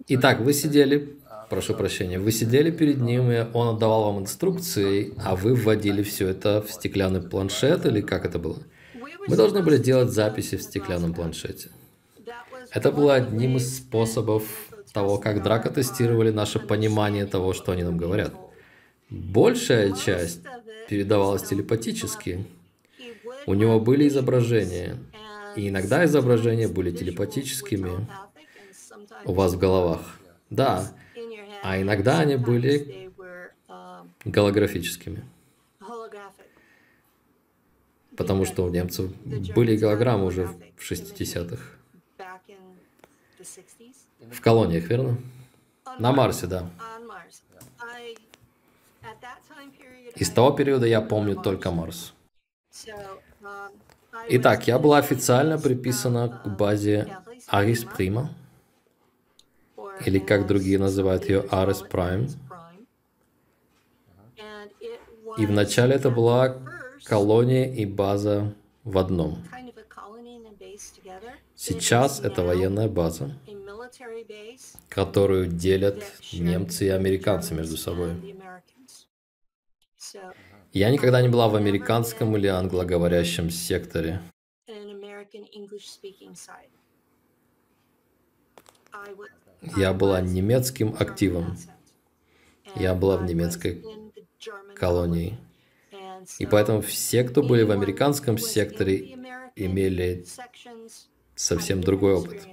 Итак, 0.09 0.41
вы 0.41 0.53
сидели, 0.53 1.17
прошу 1.49 1.75
прощения, 1.75 2.19
вы 2.19 2.33
сидели 2.33 2.71
перед 2.71 2.99
ним, 2.99 3.31
и 3.31 3.47
он 3.53 3.77
отдавал 3.77 4.05
вам 4.05 4.23
инструкции, 4.23 5.15
а 5.19 5.37
вы 5.37 5.55
вводили 5.55 6.03
все 6.03 6.29
это 6.29 6.63
в 6.63 6.73
стеклянный 6.73 7.23
планшет, 7.23 7.87
или 7.87 8.01
как 8.01 8.25
это 8.25 8.39
было? 8.39 8.59
Мы 9.29 9.37
должны 9.37 9.63
были 9.63 9.77
делать 9.77 10.11
записи 10.11 10.57
в 10.57 10.63
стеклянном 10.63 11.15
планшете. 11.15 11.71
Это 12.73 12.91
было 12.91 13.15
одним 13.15 13.57
из 13.57 13.79
способов 13.79 14.45
того, 14.93 15.19
как 15.19 15.43
драка 15.43 15.71
тестировали 15.71 16.31
наше 16.31 16.59
понимание 16.59 17.27
того, 17.27 17.53
что 17.53 17.73
они 17.73 17.85
нам 17.85 17.97
говорят. 17.97 18.33
Большая 19.11 19.93
часть 19.93 20.41
передавалось 20.89 21.43
телепатически. 21.43 22.47
У 23.47 23.55
него 23.55 23.81
были 23.81 24.07
изображения, 24.07 24.97
и 25.57 25.69
иногда 25.69 26.05
изображения 26.05 26.69
были 26.69 26.93
телепатическими 26.93 28.07
у 29.25 29.33
вас 29.33 29.55
в 29.55 29.59
головах. 29.59 30.19
Да, 30.49 30.93
а 31.63 31.81
иногда 31.81 32.21
они 32.21 32.37
были 32.37 33.11
голографическими. 34.25 35.25
Потому 38.17 38.45
что 38.45 38.65
у 38.65 38.71
немцев 38.71 39.11
были 39.55 39.77
голограммы 39.77 40.27
уже 40.27 40.47
в 40.77 40.91
60-х. 40.91 41.63
В 44.31 44.41
колониях, 44.41 44.85
верно? 44.89 45.19
На 45.99 46.13
Марсе, 46.13 46.47
да. 46.47 46.71
Из 50.17 50.31
того 50.31 50.51
периода 50.53 50.87
я 50.87 51.01
помню 51.01 51.37
только 51.37 51.71
Марс. 51.71 52.15
Итак, 54.29 54.67
я 54.67 54.79
была 54.79 54.99
официально 54.99 55.59
приписана 55.59 56.29
к 56.29 56.49
базе 56.49 57.17
Aris 57.51 57.87
Prima, 57.97 58.29
или 60.05 60.19
как 60.19 60.47
другие 60.47 60.79
называют 60.79 61.29
ее 61.29 61.41
Ares 61.51 61.89
Prime. 61.89 62.31
И 65.39 65.47
вначале 65.47 65.95
это 65.95 66.11
была 66.11 66.59
колония 67.05 67.73
и 67.73 67.87
база 67.87 68.55
в 68.85 68.99
одном. 68.99 69.39
Сейчас 71.55 72.21
это 72.21 72.43
военная 72.43 72.89
база, 72.89 73.31
которую 74.89 75.47
делят 75.47 76.03
немцы 76.33 76.87
и 76.87 76.89
американцы 76.89 77.55
между 77.55 77.77
собой. 77.77 78.40
Я 80.73 80.91
никогда 80.91 81.21
не 81.21 81.29
была 81.29 81.49
в 81.49 81.57
американском 81.57 82.37
или 82.37 82.47
англоговорящем 82.47 83.51
секторе. 83.51 84.21
Я 89.77 89.93
была 89.93 90.21
немецким 90.21 90.95
активом. 90.99 91.57
Я 92.77 92.95
была 92.95 93.17
в 93.17 93.25
немецкой 93.25 93.85
колонии. 94.75 95.39
И 96.39 96.47
поэтому 96.47 96.81
все, 96.83 97.25
кто 97.25 97.43
были 97.43 97.63
в 97.63 97.71
американском 97.71 98.39
секторе, 98.39 99.17
имели 99.57 100.25
совсем 101.35 101.81
другой 101.81 102.15
опыт. 102.15 102.47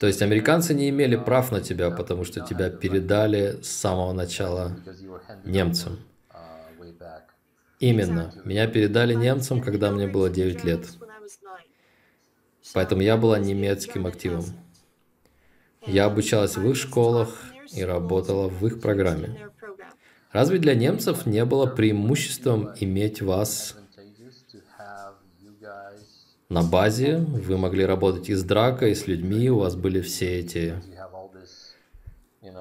То 0.00 0.06
есть 0.06 0.22
американцы 0.22 0.74
не 0.74 0.88
имели 0.88 1.16
прав 1.16 1.52
на 1.52 1.60
тебя, 1.60 1.90
потому 1.90 2.24
что 2.24 2.40
тебя 2.40 2.70
передали 2.70 3.60
с 3.62 3.68
самого 3.68 4.12
начала 4.12 4.76
немцам. 5.44 5.98
Именно. 7.80 8.32
Меня 8.44 8.66
передали 8.66 9.14
немцам, 9.14 9.60
когда 9.60 9.90
мне 9.90 10.06
было 10.06 10.30
9 10.30 10.64
лет. 10.64 10.86
Поэтому 12.74 13.02
я 13.02 13.16
была 13.16 13.38
немецким 13.38 14.06
активом. 14.06 14.44
Я 15.86 16.06
обучалась 16.06 16.56
в 16.56 16.68
их 16.68 16.76
школах 16.76 17.28
и 17.72 17.82
работала 17.82 18.48
в 18.48 18.66
их 18.66 18.80
программе. 18.80 19.48
Разве 20.32 20.58
для 20.58 20.74
немцев 20.74 21.24
не 21.24 21.44
было 21.44 21.66
преимуществом 21.66 22.70
иметь 22.80 23.22
вас 23.22 23.76
на 26.48 26.62
базе, 26.62 27.18
вы 27.18 27.58
могли 27.58 27.84
работать 27.84 28.30
и 28.30 28.34
с 28.34 28.42
дракой, 28.42 28.92
и 28.92 28.94
с 28.94 29.06
людьми, 29.06 29.50
у 29.50 29.58
вас 29.58 29.76
были 29.76 30.00
все 30.00 30.38
эти 30.38 30.74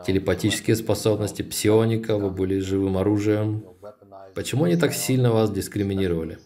телепатические 0.05 0.75
способности, 0.75 1.41
псионика, 1.41 2.17
вы 2.17 2.29
были 2.29 2.59
живым 2.59 2.97
оружием. 2.97 3.63
Почему 4.35 4.65
они 4.65 4.75
так 4.75 4.93
сильно 4.93 5.31
вас 5.31 5.51
дискриминировали? 5.51 6.37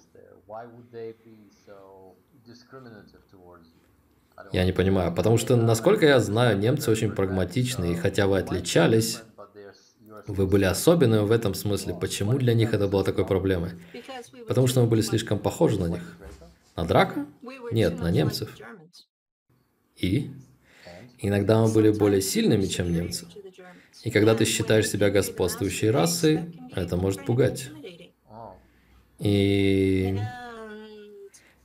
Я 4.52 4.66
не 4.66 4.72
понимаю, 4.72 5.14
потому 5.14 5.38
что, 5.38 5.56
насколько 5.56 6.06
я 6.06 6.20
знаю, 6.20 6.58
немцы 6.58 6.92
очень 6.92 7.12
прагматичны, 7.12 7.94
и 7.94 7.96
хотя 7.96 8.28
вы 8.28 8.38
отличались, 8.38 9.22
вы 10.28 10.46
были 10.46 10.66
особенными 10.66 11.26
в 11.26 11.32
этом 11.32 11.54
смысле. 11.54 11.96
Почему 12.00 12.38
для 12.38 12.54
них 12.54 12.74
это 12.74 12.88
было 12.88 13.04
такой 13.04 13.26
проблемой? 13.26 13.72
Потому 14.48 14.68
что 14.68 14.82
мы 14.82 14.88
были 14.88 15.02
слишком 15.02 15.40
похожи 15.40 15.80
на 15.80 15.88
них. 15.88 16.02
На 16.76 16.86
драка? 16.86 17.26
Нет, 17.72 18.00
на 18.00 18.12
немцев. 18.12 18.58
И? 19.98 20.32
Иногда 21.20 21.62
мы 21.62 21.72
были 21.72 21.92
более 21.92 22.22
сильными, 22.22 22.66
чем 22.66 22.92
немцы. 22.92 23.28
И 24.04 24.10
когда 24.10 24.34
ты 24.34 24.46
считаешь 24.46 24.90
себя 24.90 25.10
господствующей 25.10 25.92
расой, 25.92 26.56
это 26.76 26.98
может 26.98 27.26
пугать. 27.26 27.70
И 29.20 30.18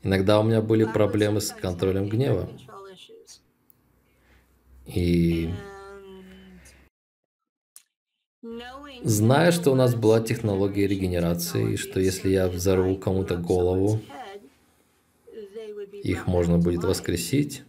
иногда 0.02 0.40
у 0.40 0.42
меня 0.42 0.60
были 0.60 0.84
проблемы 0.84 1.40
с 1.40 1.52
контролем 1.52 2.08
гнева. 2.08 2.50
И 4.84 5.50
зная, 9.02 9.50
что 9.52 9.72
у 9.72 9.74
нас 9.74 9.94
была 9.94 10.20
технология 10.20 10.86
регенерации, 10.86 11.72
и 11.72 11.76
что 11.76 11.98
если 11.98 12.28
я 12.28 12.48
взорву 12.48 12.96
кому-то 12.96 13.36
голову, 13.36 14.02
их 16.06 16.26
можно 16.26 16.58
будет 16.58 16.84
воскресить, 16.84 17.64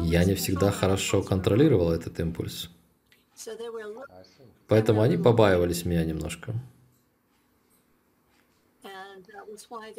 я 0.00 0.24
не 0.24 0.34
всегда 0.34 0.70
хорошо 0.70 1.22
контролировал 1.22 1.90
этот 1.90 2.20
импульс. 2.20 2.70
Поэтому 4.68 5.02
они 5.02 5.16
побаивались 5.16 5.84
меня 5.84 6.04
немножко. 6.04 6.54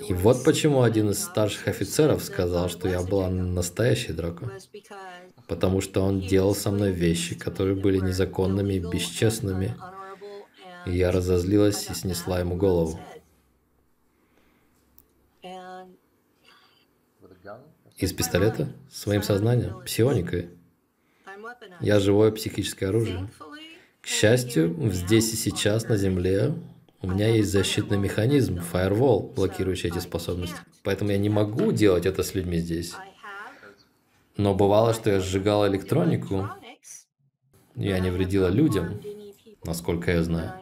И 0.07 0.13
вот 0.13 0.43
почему 0.43 0.81
один 0.81 1.09
из 1.09 1.23
старших 1.23 1.67
офицеров 1.67 2.23
сказал, 2.23 2.69
что 2.69 2.87
я 2.87 3.01
была 3.01 3.29
настоящей 3.29 4.13
Драко. 4.13 4.51
Потому 5.47 5.81
что 5.81 6.01
он 6.01 6.19
делал 6.19 6.53
со 6.53 6.71
мной 6.71 6.91
вещи, 6.91 7.35
которые 7.35 7.75
были 7.75 7.99
незаконными 7.99 8.73
и 8.73 8.79
бесчестными. 8.79 9.75
И 10.85 10.97
я 10.97 11.11
разозлилась 11.11 11.89
и 11.89 11.93
снесла 11.93 12.39
ему 12.39 12.55
голову. 12.55 12.99
Из 17.97 18.11
пистолета? 18.13 18.67
Своим 18.91 19.23
сознанием? 19.23 19.81
Псионикой? 19.85 20.49
Я 21.79 21.99
живое 21.99 22.31
психическое 22.31 22.87
оружие. 22.87 23.29
К 24.01 24.07
счастью, 24.07 24.75
здесь 24.91 25.33
и 25.33 25.35
сейчас, 25.35 25.87
на 25.87 25.97
Земле, 25.97 26.53
у 27.01 27.07
меня 27.07 27.27
есть 27.27 27.51
защитный 27.51 27.97
механизм, 27.97 28.59
firewall, 28.59 29.33
блокирующий 29.33 29.89
эти 29.89 29.99
способности. 29.99 30.57
Поэтому 30.83 31.11
я 31.11 31.17
не 31.17 31.29
могу 31.29 31.71
делать 31.71 32.05
это 32.05 32.23
с 32.23 32.35
людьми 32.35 32.57
здесь. 32.57 32.93
Но 34.37 34.53
бывало, 34.53 34.93
что 34.93 35.09
я 35.09 35.19
сжигал 35.19 35.67
электронику, 35.67 36.49
я 37.75 37.99
не 37.99 38.09
вредила 38.09 38.47
людям, 38.47 39.01
насколько 39.63 40.11
я 40.11 40.23
знаю. 40.23 40.53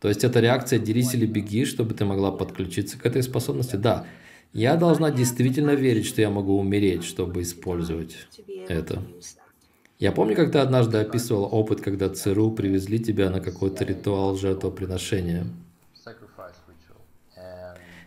То 0.00 0.08
есть 0.08 0.22
это 0.22 0.40
реакция 0.40 0.78
«дерись 0.78 1.14
или 1.14 1.24
беги», 1.24 1.64
чтобы 1.64 1.94
ты 1.94 2.04
могла 2.04 2.30
подключиться 2.30 2.98
к 2.98 3.06
этой 3.06 3.22
способности? 3.22 3.76
Да. 3.76 4.06
Я 4.52 4.76
должна 4.76 5.10
действительно 5.10 5.72
верить, 5.72 6.06
что 6.06 6.20
я 6.20 6.30
могу 6.30 6.58
умереть, 6.58 7.04
чтобы 7.04 7.42
использовать 7.42 8.16
это. 8.68 9.02
Я 9.98 10.12
помню, 10.12 10.36
как 10.36 10.52
ты 10.52 10.58
однажды 10.58 10.98
описывал 10.98 11.48
опыт, 11.50 11.80
когда 11.80 12.08
ЦРУ 12.08 12.52
привезли 12.52 12.98
тебя 12.98 13.30
на 13.30 13.40
какой-то 13.40 13.84
ритуал 13.84 14.36
жертвоприношения. 14.36 15.46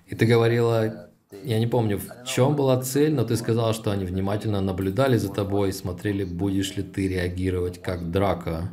И 0.08 0.16
ты 0.16 0.26
говорила, 0.26 1.10
я 1.44 1.60
не 1.60 1.68
помню, 1.68 2.00
в 2.00 2.26
чем 2.26 2.56
была 2.56 2.82
цель, 2.82 3.14
но 3.14 3.26
ты 3.26 3.36
сказала, 3.36 3.74
что 3.74 3.92
они 3.92 4.06
внимательно 4.06 4.62
наблюдали 4.62 5.18
за 5.18 5.30
тобой 5.32 5.70
и 5.70 5.74
смотрели, 5.74 6.24
будешь 6.24 6.76
ли 6.78 6.84
ты 6.84 7.08
реагировать 7.08 7.82
как 7.82 8.12
драка. 8.12 8.70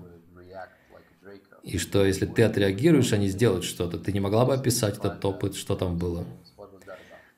И 1.62 1.78
что 1.78 2.04
если 2.04 2.26
ты 2.26 2.42
отреагируешь, 2.42 3.12
они 3.12 3.28
сделают 3.28 3.64
что-то. 3.64 3.98
Ты 3.98 4.12
не 4.12 4.20
могла 4.20 4.44
бы 4.44 4.54
описать 4.54 4.98
этот 4.98 5.24
опыт, 5.24 5.56
что 5.56 5.74
там 5.74 5.98
было? 5.98 6.24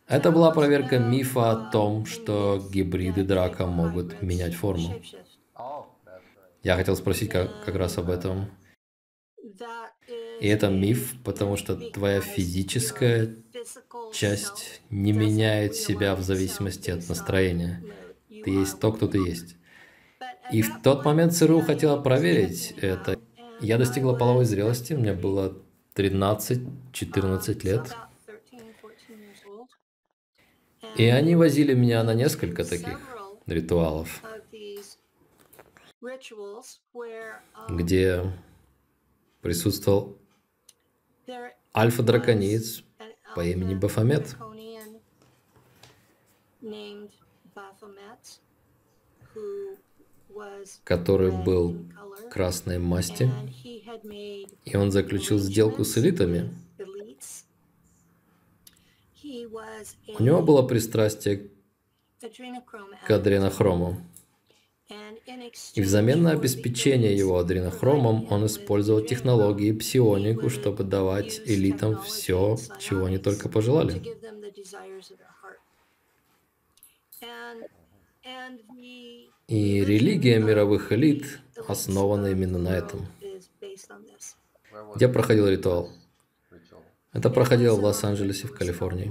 Это 0.08 0.30
была 0.30 0.52
проверка 0.52 0.98
мифа 1.00 1.50
о 1.50 1.70
том, 1.70 2.06
что 2.06 2.64
гибриды 2.72 3.24
драка 3.24 3.66
могут 3.66 4.22
менять 4.22 4.54
форму. 4.54 5.02
Я 6.62 6.76
хотел 6.76 6.94
спросить 6.96 7.30
как, 7.30 7.64
как 7.64 7.74
раз 7.74 7.98
об 7.98 8.10
этом. 8.10 8.46
И 10.40 10.46
это 10.46 10.68
миф, 10.68 11.14
потому 11.24 11.56
что 11.56 11.74
твоя 11.76 12.20
физическая 12.20 13.34
часть 14.12 14.80
не 14.90 15.12
меняет 15.12 15.74
себя 15.74 16.14
в 16.14 16.22
зависимости 16.22 16.90
от 16.90 17.08
настроения. 17.08 17.82
Ты 18.28 18.50
есть 18.50 18.78
то, 18.78 18.92
кто 18.92 19.08
ты 19.08 19.18
есть. 19.18 19.56
И 20.52 20.62
в 20.62 20.82
тот 20.82 21.04
момент 21.04 21.32
ЦРУ 21.32 21.62
хотела 21.62 22.00
проверить 22.00 22.74
это. 22.80 23.18
Я 23.60 23.78
достигла 23.78 24.14
половой 24.14 24.44
зрелости, 24.44 24.92
мне 24.92 25.14
было 25.14 25.56
13-14 25.96 27.64
лет. 27.64 27.96
И 30.98 31.04
они 31.06 31.36
возили 31.36 31.74
меня 31.74 32.02
на 32.02 32.14
несколько 32.14 32.64
таких 32.64 32.98
ритуалов, 33.46 34.22
где 37.68 38.22
присутствовал 39.42 40.16
альфа-дракониец 41.74 42.82
по 43.34 43.44
имени 43.44 43.74
Бафомет, 43.74 44.36
который 50.84 51.30
был 51.30 51.76
красной 52.30 52.78
масти, 52.78 53.30
и 54.64 54.76
он 54.76 54.90
заключил 54.90 55.38
сделку 55.38 55.84
с 55.84 55.98
элитами– 55.98 56.54
У 60.18 60.22
него 60.22 60.42
было 60.42 60.62
пристрастие 60.62 61.50
к 63.06 63.10
адренохрому. 63.10 63.96
И 65.74 65.82
взамен 65.82 66.22
на 66.22 66.30
обеспечение 66.30 67.16
его 67.16 67.38
адренохромом 67.38 68.26
он 68.30 68.46
использовал 68.46 69.00
технологии 69.00 69.72
псионику, 69.72 70.48
чтобы 70.48 70.84
давать 70.84 71.40
элитам 71.44 72.00
все, 72.02 72.56
чего 72.78 73.06
они 73.06 73.18
только 73.18 73.48
пожелали. 73.48 74.00
И 79.48 79.84
религия 79.84 80.38
мировых 80.38 80.92
элит 80.92 81.40
основана 81.66 82.28
именно 82.28 82.58
на 82.58 82.76
этом. 82.76 83.06
Где 84.94 85.08
проходил 85.08 85.48
ритуал? 85.48 85.90
Это 87.16 87.30
проходило 87.30 87.76
в 87.76 87.82
Лос-Анджелесе, 87.82 88.46
в 88.46 88.52
Калифорнии. 88.52 89.10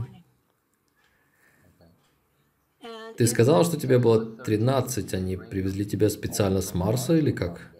Ты 3.18 3.26
сказал, 3.26 3.66
что 3.66 3.80
тебе 3.80 3.97
было 3.97 4.24
13, 4.24 5.12
они 5.16 5.38
привезли 5.38 5.86
тебя 5.86 6.12
специально 6.12 6.62
с 6.62 6.76
Марса 6.76 7.16
или 7.16 7.32
как? 7.32 7.72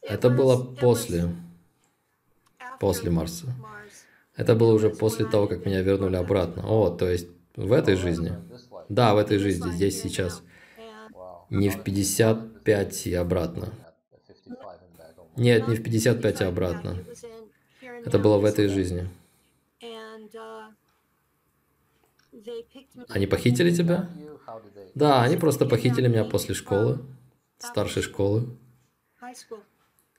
Это 0.00 0.30
было 0.30 0.62
после. 0.62 1.34
После 2.78 3.10
Марса. 3.10 3.46
Это 4.36 4.54
было 4.54 4.72
уже 4.72 4.88
после 4.88 5.26
того, 5.26 5.48
как 5.48 5.66
меня 5.66 5.82
вернули 5.82 6.14
обратно. 6.14 6.62
О, 6.64 6.88
то 6.90 7.10
есть 7.10 7.26
в 7.56 7.72
этой 7.72 7.96
жизни. 7.96 8.34
Да, 8.88 9.14
в 9.14 9.18
этой 9.18 9.38
жизни, 9.38 9.68
здесь, 9.72 10.00
сейчас. 10.00 10.42
Не 11.50 11.70
в 11.70 11.82
55 11.82 13.06
и 13.08 13.14
обратно. 13.14 13.72
Нет, 15.34 15.66
не 15.66 15.74
в 15.74 15.82
55 15.82 16.40
и 16.40 16.44
обратно. 16.44 16.98
Это 18.04 18.20
было 18.20 18.38
в 18.38 18.44
этой 18.44 18.68
жизни. 18.68 19.08
Они 23.08 23.26
похитили 23.26 23.74
тебя? 23.74 24.10
Да, 24.94 25.22
они 25.22 25.36
просто 25.36 25.66
похитили 25.66 26.08
меня 26.08 26.24
после 26.24 26.54
школы, 26.54 27.00
старшей 27.58 28.02
школы. 28.02 28.58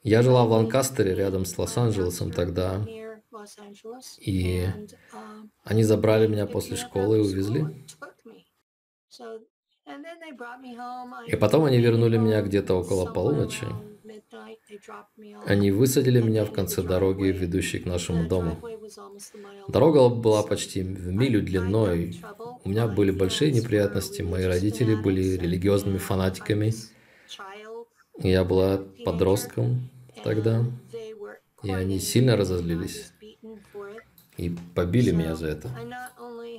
Я 0.03 0.21
жила 0.21 0.45
в 0.45 0.51
Ланкастере, 0.51 1.15
рядом 1.15 1.45
с 1.45 1.57
Лос-Анджелесом 1.57 2.31
тогда. 2.31 2.85
И 4.19 4.67
они 5.63 5.83
забрали 5.83 6.27
меня 6.27 6.45
после 6.45 6.75
школы 6.75 7.17
и 7.17 7.21
увезли. 7.21 7.85
И 11.27 11.35
потом 11.35 11.65
они 11.65 11.79
вернули 11.79 12.17
меня 12.17 12.41
где-то 12.41 12.75
около 12.75 13.11
полуночи. 13.11 13.67
Они 15.45 15.71
высадили 15.71 16.21
меня 16.21 16.45
в 16.45 16.51
конце 16.51 16.81
дороги, 16.81 17.25
ведущей 17.25 17.79
к 17.79 17.85
нашему 17.85 18.27
дому. 18.27 18.57
Дорога 19.67 20.09
была 20.09 20.43
почти 20.43 20.81
в 20.81 21.07
милю 21.07 21.41
длиной. 21.41 22.21
У 22.63 22.69
меня 22.69 22.87
были 22.87 23.11
большие 23.11 23.51
неприятности. 23.51 24.21
Мои 24.21 24.45
родители 24.45 24.95
были 24.95 25.37
религиозными 25.37 25.97
фанатиками. 25.97 26.73
Я 28.19 28.43
была 28.43 28.81
подростком 29.05 29.89
тогда, 30.23 30.63
и 31.63 31.71
они 31.71 31.99
сильно 31.99 32.37
разозлились 32.37 33.11
и 34.37 34.55
побили 34.75 35.11
меня 35.11 35.35
за 35.35 35.47
это. 35.47 35.69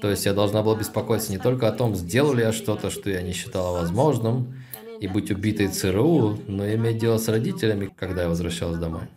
То 0.05 0.11
есть 0.11 0.27
я 0.27 0.35
должна 0.35 0.63
была 0.63 0.77
беспокоиться 0.77 1.33
не 1.33 1.39
только 1.39 1.67
о 1.67 1.73
том, 1.73 1.95
сделал 1.95 2.35
ли 2.35 2.43
я 2.43 2.53
что-то, 2.53 2.91
что 2.91 3.09
я 3.09 3.23
не 3.23 3.33
считала 3.33 3.79
возможным, 3.79 4.55
и 5.01 5.09
быть 5.09 5.31
убитой 5.31 5.69
ЦРУ, 5.69 6.41
но 6.47 6.67
и 6.67 6.75
иметь 6.75 6.99
дело 6.99 7.17
с 7.17 7.27
родителями, 7.27 7.91
когда 7.97 8.25
я 8.25 8.29
возвращалась 8.29 8.79
домой. 8.79 9.09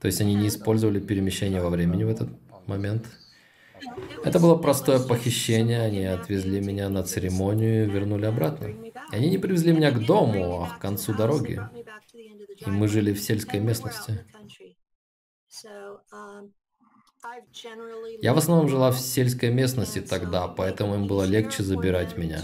То 0.00 0.08
есть 0.08 0.20
они 0.20 0.34
не 0.34 0.48
использовали 0.48 0.98
перемещение 0.98 1.62
во 1.62 1.70
времени 1.70 2.02
в 2.02 2.08
этот 2.08 2.30
момент. 2.66 3.06
Это 4.24 4.40
было 4.40 4.56
простое 4.56 4.98
похищение, 4.98 5.82
они 5.82 6.04
отвезли 6.04 6.60
меня 6.60 6.88
на 6.88 7.04
церемонию 7.04 7.86
и 7.86 7.88
вернули 7.88 8.24
обратно. 8.24 8.70
Они 9.12 9.30
не 9.30 9.38
привезли 9.38 9.72
меня 9.72 9.92
к 9.92 10.04
дому, 10.04 10.64
а 10.64 10.76
к 10.76 10.80
концу 10.80 11.14
дороги. 11.14 11.60
И 12.12 12.68
мы 12.68 12.88
жили 12.88 13.12
в 13.12 13.20
сельской 13.20 13.60
местности. 13.60 14.18
Я 18.20 18.34
в 18.34 18.38
основном 18.38 18.68
жила 18.68 18.90
в 18.90 18.98
сельской 18.98 19.50
местности 19.50 20.00
тогда, 20.00 20.48
поэтому 20.48 20.94
им 20.94 21.06
было 21.06 21.22
легче 21.22 21.62
забирать 21.62 22.16
меня 22.16 22.40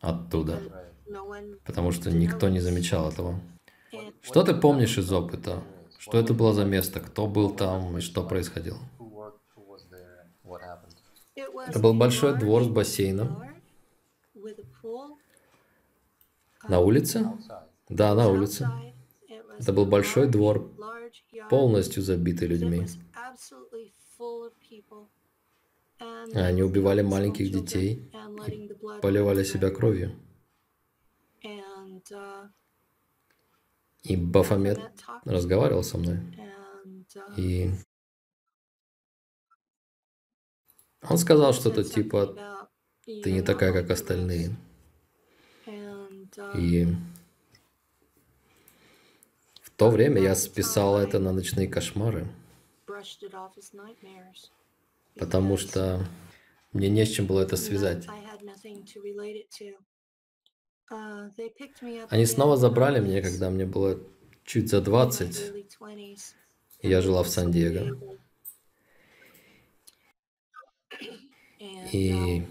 оттуда, 0.00 0.60
потому 1.64 1.92
что 1.92 2.10
никто 2.10 2.48
не 2.48 2.60
замечал 2.60 3.10
этого. 3.10 3.40
Что 4.22 4.42
ты 4.42 4.54
помнишь 4.54 4.98
из 4.98 5.12
опыта? 5.12 5.62
Что 5.98 6.18
это 6.18 6.34
было 6.34 6.52
за 6.52 6.64
место? 6.64 7.00
Кто 7.00 7.26
был 7.26 7.50
там 7.54 7.98
и 7.98 8.00
что 8.00 8.22
происходило? 8.22 8.78
Это 11.68 11.78
был 11.78 11.94
большой 11.94 12.38
двор 12.38 12.64
с 12.64 12.68
бассейном. 12.68 13.42
На 16.68 16.80
улице? 16.80 17.30
Да, 17.88 18.14
на 18.14 18.28
улице. 18.28 18.68
Это 19.58 19.72
был 19.72 19.86
большой 19.86 20.28
двор, 20.28 20.70
полностью 21.48 22.02
забитый 22.02 22.48
людьми. 22.48 22.86
Они 26.34 26.62
убивали 26.62 27.02
маленьких 27.02 27.50
детей 27.50 28.10
и 28.46 28.72
поливали 29.00 29.44
себя 29.44 29.70
кровью. 29.70 30.14
И 34.02 34.16
Бафомет 34.16 34.78
разговаривал 35.24 35.82
со 35.82 35.98
мной. 35.98 36.20
И 37.36 37.70
он 41.02 41.18
сказал 41.18 41.52
что-то 41.54 41.82
типа, 41.82 42.36
ты 43.04 43.32
не 43.32 43.42
такая, 43.42 43.72
как 43.72 43.90
остальные. 43.90 44.56
И 46.54 46.86
в 49.62 49.70
то 49.76 49.90
время 49.90 50.20
я 50.20 50.34
списал 50.34 50.98
это 50.98 51.18
на 51.18 51.32
ночные 51.32 51.68
кошмары 51.68 52.28
потому 55.18 55.56
что 55.56 56.06
мне 56.72 56.88
не 56.88 57.04
с 57.04 57.10
чем 57.10 57.26
было 57.26 57.40
это 57.40 57.56
связать. 57.56 58.06
Они 62.10 62.26
снова 62.26 62.56
забрали 62.56 63.00
меня, 63.00 63.22
когда 63.22 63.50
мне 63.50 63.66
было 63.66 64.00
чуть 64.44 64.68
за 64.68 64.80
20, 64.80 65.66
и 66.80 66.88
я 66.88 67.02
жила 67.02 67.22
в 67.22 67.28
Сан-Диего. 67.28 68.18
И 71.92 72.46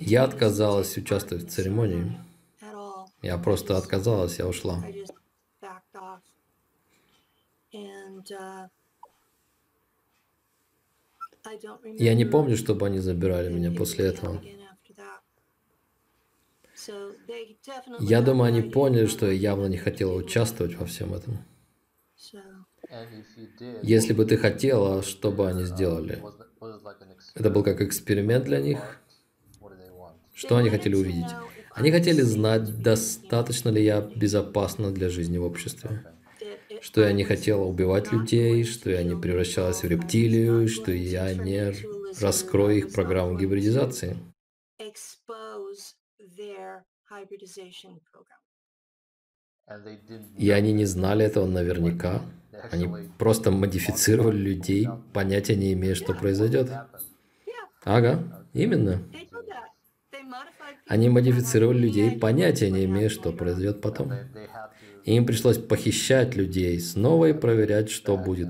я 0.00 0.24
отказалась 0.24 0.96
участвовать 0.96 1.44
в 1.44 1.50
церемонии. 1.50 2.18
Я 3.22 3.38
просто 3.38 3.76
отказалась, 3.76 4.38
я 4.38 4.46
ушла. 4.46 4.82
Я 11.98 12.14
не 12.14 12.24
помню, 12.24 12.56
чтобы 12.56 12.86
они 12.86 12.98
забирали 12.98 13.52
меня 13.52 13.70
после 13.70 14.06
этого. 14.06 14.40
Я 18.00 18.22
думаю, 18.22 18.48
они 18.48 18.62
поняли, 18.62 19.06
что 19.06 19.26
я 19.26 19.32
явно 19.32 19.66
не 19.66 19.76
хотела 19.76 20.14
участвовать 20.14 20.76
во 20.76 20.86
всем 20.86 21.14
этом. 21.14 21.38
Если 23.82 24.12
бы 24.12 24.24
ты 24.24 24.36
хотела, 24.36 25.02
что 25.02 25.30
бы 25.30 25.48
они 25.48 25.64
сделали? 25.64 26.22
Это 27.34 27.50
был 27.50 27.62
как 27.62 27.80
эксперимент 27.80 28.44
для 28.44 28.60
них? 28.60 29.00
Что 30.34 30.56
они 30.56 30.70
хотели 30.70 30.94
увидеть? 30.94 31.30
Они 31.72 31.90
хотели 31.90 32.22
знать, 32.22 32.82
достаточно 32.82 33.68
ли 33.68 33.84
я 33.84 34.00
безопасна 34.00 34.90
для 34.90 35.08
жизни 35.08 35.38
в 35.38 35.44
обществе 35.44 36.04
что 36.80 37.02
я 37.02 37.12
не 37.12 37.24
хотела 37.24 37.64
убивать 37.64 38.12
людей, 38.12 38.64
что 38.64 38.90
я 38.90 39.02
не 39.02 39.16
превращалась 39.20 39.82
в 39.82 39.86
рептилию, 39.86 40.68
что 40.68 40.92
я 40.92 41.34
не 41.34 41.74
раскрою 42.20 42.78
их 42.78 42.92
программу 42.92 43.38
гибридизации. 43.38 44.16
И 50.38 50.50
они 50.50 50.72
не 50.72 50.84
знали 50.84 51.24
этого 51.24 51.46
наверняка. 51.46 52.22
Они 52.70 52.88
просто 53.18 53.50
модифицировали 53.50 54.38
людей, 54.38 54.88
понятия 55.12 55.56
не 55.56 55.72
имея, 55.74 55.94
что 55.94 56.14
произойдет. 56.14 56.70
Ага, 57.84 58.46
именно. 58.52 59.02
Они 60.86 61.10
модифицировали 61.10 61.78
людей, 61.78 62.18
понятия 62.18 62.70
не 62.70 62.86
имея, 62.86 63.10
что 63.10 63.32
произойдет 63.32 63.82
потом. 63.82 64.12
И 65.04 65.14
им 65.14 65.26
пришлось 65.26 65.58
похищать 65.58 66.34
людей 66.36 66.78
снова 66.80 67.26
и 67.26 67.32
проверять, 67.32 67.90
что 67.90 68.16
будет 68.16 68.48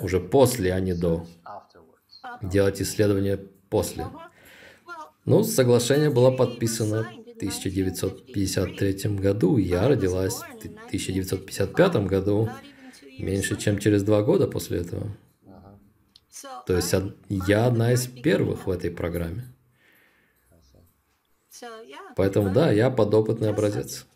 уже 0.00 0.20
после, 0.20 0.72
а 0.72 0.80
не 0.80 0.94
до. 0.94 1.26
Делать 2.42 2.82
исследования 2.82 3.38
после. 3.68 4.06
Ну, 5.24 5.42
соглашение 5.42 6.10
было 6.10 6.30
подписано 6.30 7.04
в 7.04 7.36
1953 7.36 9.16
году. 9.16 9.56
Я 9.56 9.88
родилась 9.88 10.34
в 10.34 10.86
1955 10.86 11.96
году, 12.06 12.50
меньше 13.18 13.56
чем 13.56 13.78
через 13.78 14.02
два 14.02 14.22
года 14.22 14.46
после 14.46 14.80
этого. 14.80 15.16
То 16.66 16.76
есть 16.76 16.94
я 17.28 17.66
одна 17.66 17.92
из 17.92 18.06
первых 18.06 18.66
в 18.66 18.70
этой 18.70 18.90
программе. 18.90 19.44
Поэтому 22.16 22.52
да, 22.52 22.70
я 22.70 22.90
подопытный 22.90 23.50
образец. 23.50 24.06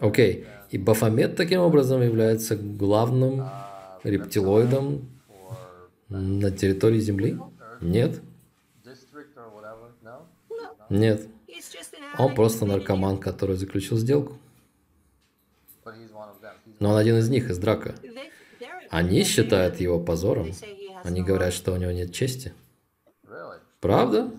Окей. 0.00 0.44
Okay. 0.44 0.46
И 0.70 0.78
Бафомет 0.78 1.36
таким 1.36 1.60
образом 1.60 2.02
является 2.02 2.56
главным 2.56 3.46
рептилоидом 4.04 5.08
на 6.08 6.50
территории 6.50 6.98
Земли? 6.98 7.38
Нет. 7.80 8.20
Нет. 10.88 11.26
Он 12.18 12.34
просто 12.34 12.66
наркоман, 12.66 13.18
который 13.18 13.56
заключил 13.56 13.96
сделку. 13.96 14.38
Но 16.78 16.90
он 16.90 16.96
один 16.96 17.16
из 17.16 17.28
них, 17.28 17.50
из 17.50 17.58
драка. 17.58 17.94
Они 18.90 19.24
считают 19.24 19.80
его 19.80 20.00
позором. 20.00 20.50
Они 21.04 21.22
говорят, 21.22 21.52
что 21.52 21.72
у 21.72 21.76
него 21.76 21.92
нет 21.92 22.12
чести. 22.12 22.52
Правда? 23.80 24.30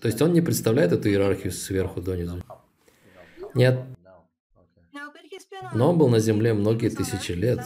То 0.00 0.08
есть 0.08 0.20
он 0.20 0.32
не 0.32 0.40
представляет 0.40 0.92
эту 0.92 1.08
иерархию 1.08 1.52
сверху 1.52 2.00
донизу. 2.00 2.42
Нет. 3.54 3.80
Но 5.72 5.90
он 5.90 5.98
был 5.98 6.08
на 6.08 6.18
Земле 6.18 6.54
многие 6.54 6.88
тысячи 6.88 7.32
лет, 7.32 7.60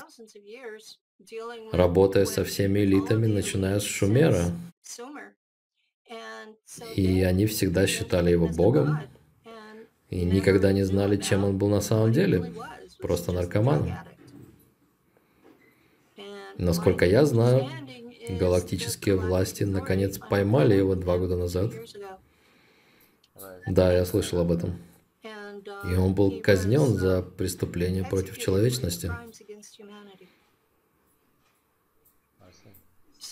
работая 1.73 2.25
со 2.27 2.45
всеми 2.45 2.81
элитами, 2.81 3.27
начиная 3.27 3.81
с 3.81 3.85
Шумера. 3.85 4.53
И 6.95 7.23
они 7.23 7.47
всегда 7.47 7.87
считали 7.87 8.31
его 8.31 8.49
Богом, 8.49 9.01
и 10.09 10.25
никогда 10.25 10.73
не 10.73 10.83
знали, 10.83 11.17
чем 11.17 11.45
он 11.45 11.59
был 11.59 11.69
на 11.69 11.81
самом 11.81 12.13
деле, 12.13 12.53
просто 12.99 13.33
наркоманом. 13.33 13.93
Насколько 16.59 17.07
я 17.07 17.25
знаю, 17.25 17.71
галактические 18.29 19.17
власти 19.17 19.65
наконец 19.65 20.19
поймали 20.19 20.75
его 20.75 20.95
два 20.95 21.19
года 21.19 21.37
назад. 21.37 21.73
Да, 23.67 23.93
я 23.93 24.05
слышал 24.05 24.41
об 24.41 24.53
этом. 24.53 24.79
И 25.85 25.95
он 25.95 26.15
был 26.15 26.41
казнен 26.41 26.97
за 26.97 27.23
преступление 27.23 28.05
против 28.05 28.39
человечности. 28.39 29.11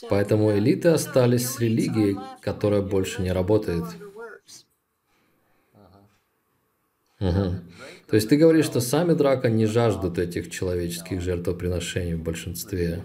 Поэтому 0.08 0.56
элиты 0.56 0.88
остались 0.88 1.48
с 1.48 1.58
религией, 1.58 2.16
которая 2.40 2.82
больше 2.82 3.22
не 3.22 3.32
работает. 3.32 3.84
Угу. 7.20 7.54
То 8.06 8.14
есть 8.14 8.28
ты 8.28 8.36
говоришь, 8.36 8.66
что 8.66 8.80
сами 8.80 9.14
драка 9.14 9.50
не 9.50 9.66
жаждут 9.66 10.18
этих 10.18 10.50
человеческих 10.50 11.20
жертвоприношений 11.20 12.14
в 12.14 12.22
большинстве? 12.22 13.02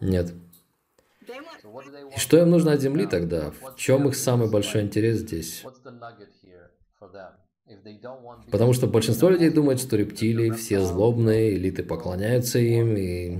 Нет. 0.00 0.32
И 2.16 2.20
что 2.20 2.38
им 2.38 2.50
нужно 2.50 2.72
от 2.72 2.80
Земли 2.80 3.06
тогда? 3.06 3.50
В 3.50 3.76
чем 3.76 4.08
их 4.08 4.16
самый 4.16 4.50
большой 4.50 4.82
интерес 4.82 5.18
здесь? 5.18 5.64
Потому 8.50 8.72
что 8.72 8.86
большинство 8.86 9.28
людей 9.30 9.50
думает, 9.50 9.80
что 9.80 9.96
рептилии 9.96 10.50
все 10.50 10.80
злобные, 10.80 11.56
элиты 11.56 11.82
поклоняются 11.82 12.58
им, 12.58 12.96
и 12.96 13.38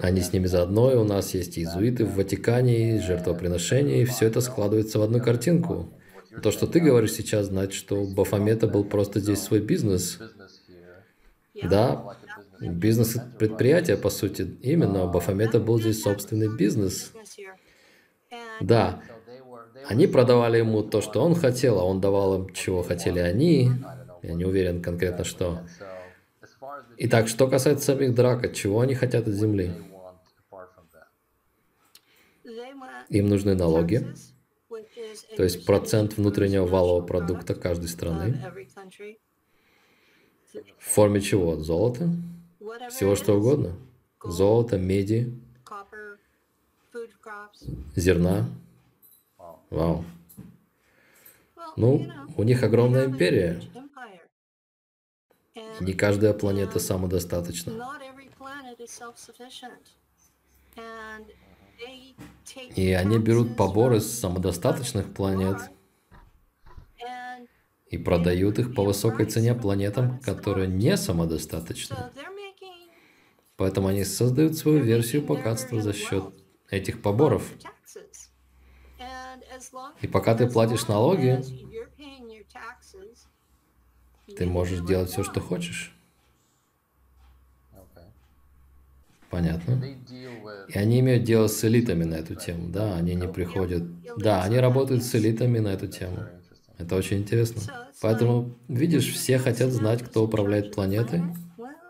они 0.00 0.20
с 0.20 0.32
ними 0.32 0.46
заодно, 0.46 0.92
и 0.92 0.96
у 0.96 1.04
нас 1.04 1.34
есть 1.34 1.58
иезуиты 1.58 2.04
в 2.04 2.16
Ватикане, 2.16 2.96
и 2.96 3.00
жертвоприношения, 3.00 4.02
и 4.02 4.04
все 4.04 4.26
это 4.26 4.40
складывается 4.40 4.98
в 4.98 5.02
одну 5.02 5.20
картинку. 5.20 5.90
То, 6.42 6.50
что 6.50 6.66
ты 6.66 6.80
говоришь 6.80 7.12
сейчас, 7.12 7.46
значит, 7.46 7.74
что 7.74 8.02
у 8.02 8.06
Бафомета 8.06 8.66
был 8.66 8.84
просто 8.84 9.20
здесь 9.20 9.42
свой 9.42 9.60
бизнес. 9.60 10.18
Да, 11.62 12.16
бизнес-предприятие, 12.60 13.96
по 13.96 14.10
сути, 14.10 14.42
именно 14.62 15.04
у 15.04 15.10
Бафомета 15.10 15.60
был 15.60 15.80
здесь 15.80 16.02
собственный 16.02 16.54
бизнес. 16.54 17.12
Да, 18.60 19.02
они 19.86 20.06
продавали 20.06 20.58
ему 20.58 20.82
то, 20.82 21.00
что 21.00 21.22
он 21.22 21.34
хотел, 21.34 21.78
а 21.78 21.84
он 21.84 22.00
давал 22.00 22.42
им, 22.42 22.52
чего 22.52 22.82
хотели 22.82 23.20
они. 23.20 23.70
Я 24.22 24.34
не 24.34 24.44
уверен 24.44 24.82
конкретно, 24.82 25.24
что. 25.24 25.66
Итак, 26.96 27.28
что 27.28 27.48
касается 27.48 27.86
самих 27.86 28.14
драк, 28.14 28.52
чего 28.54 28.80
они 28.80 28.94
хотят 28.94 29.28
от 29.28 29.34
земли? 29.34 29.72
Им 33.08 33.28
нужны 33.28 33.54
налоги, 33.54 34.06
то 35.36 35.42
есть 35.42 35.64
процент 35.64 36.16
внутреннего 36.16 36.66
валового 36.66 37.06
продукта 37.06 37.54
каждой 37.54 37.88
страны. 37.88 38.42
В 40.78 40.84
форме 40.84 41.20
чего? 41.20 41.56
Золота? 41.56 42.10
Всего 42.90 43.16
что 43.16 43.34
угодно. 43.34 43.76
Золото, 44.22 44.78
меди, 44.78 45.32
зерна. 47.94 48.48
Вау. 49.70 50.04
Ну, 51.76 52.10
у 52.36 52.42
них 52.42 52.62
огромная 52.62 53.06
империя. 53.06 53.60
Не 55.80 55.92
каждая 55.92 56.32
планета 56.32 56.80
самодостаточна. 56.80 57.72
И 62.74 62.92
они 62.92 63.18
берут 63.18 63.56
поборы 63.56 64.00
с 64.00 64.18
самодостаточных 64.18 65.12
планет 65.14 65.58
и 67.90 67.98
продают 67.98 68.58
их 68.58 68.74
по 68.74 68.82
высокой 68.84 69.26
цене 69.26 69.54
планетам, 69.54 70.18
которые 70.20 70.66
не 70.66 70.96
самодостаточны. 70.96 71.96
Поэтому 73.58 73.88
они 73.88 74.04
создают 74.04 74.56
свою 74.56 74.78
версию 74.84 75.22
богатства 75.22 75.82
за 75.82 75.92
счет 75.92 76.32
этих 76.70 77.02
поборов. 77.02 77.42
И 80.00 80.06
пока 80.06 80.36
ты 80.36 80.48
платишь 80.48 80.86
налоги, 80.86 81.42
ты 84.36 84.46
можешь 84.46 84.86
делать 84.86 85.10
все, 85.10 85.24
что 85.24 85.40
хочешь. 85.40 85.92
Понятно. 89.28 89.82
И 90.68 90.78
они 90.78 91.00
имеют 91.00 91.24
дело 91.24 91.48
с 91.48 91.62
элитами 91.64 92.04
на 92.04 92.14
эту 92.14 92.36
тему, 92.36 92.68
да, 92.68 92.94
они 92.94 93.16
не 93.16 93.26
приходят... 93.26 93.82
Да, 94.16 94.44
они 94.44 94.58
работают 94.58 95.02
с 95.02 95.12
элитами 95.16 95.58
на 95.58 95.68
эту 95.68 95.88
тему. 95.88 96.28
Это 96.78 96.94
очень 96.94 97.18
интересно. 97.18 97.60
Поэтому, 98.00 98.56
видишь, 98.68 99.12
все 99.12 99.36
хотят 99.38 99.72
знать, 99.72 100.04
кто 100.04 100.24
управляет 100.24 100.72
планетой. 100.72 101.22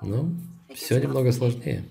Ну, 0.01 0.35
все 0.79 1.01
немного 1.01 1.33
сложнее. 1.33 1.85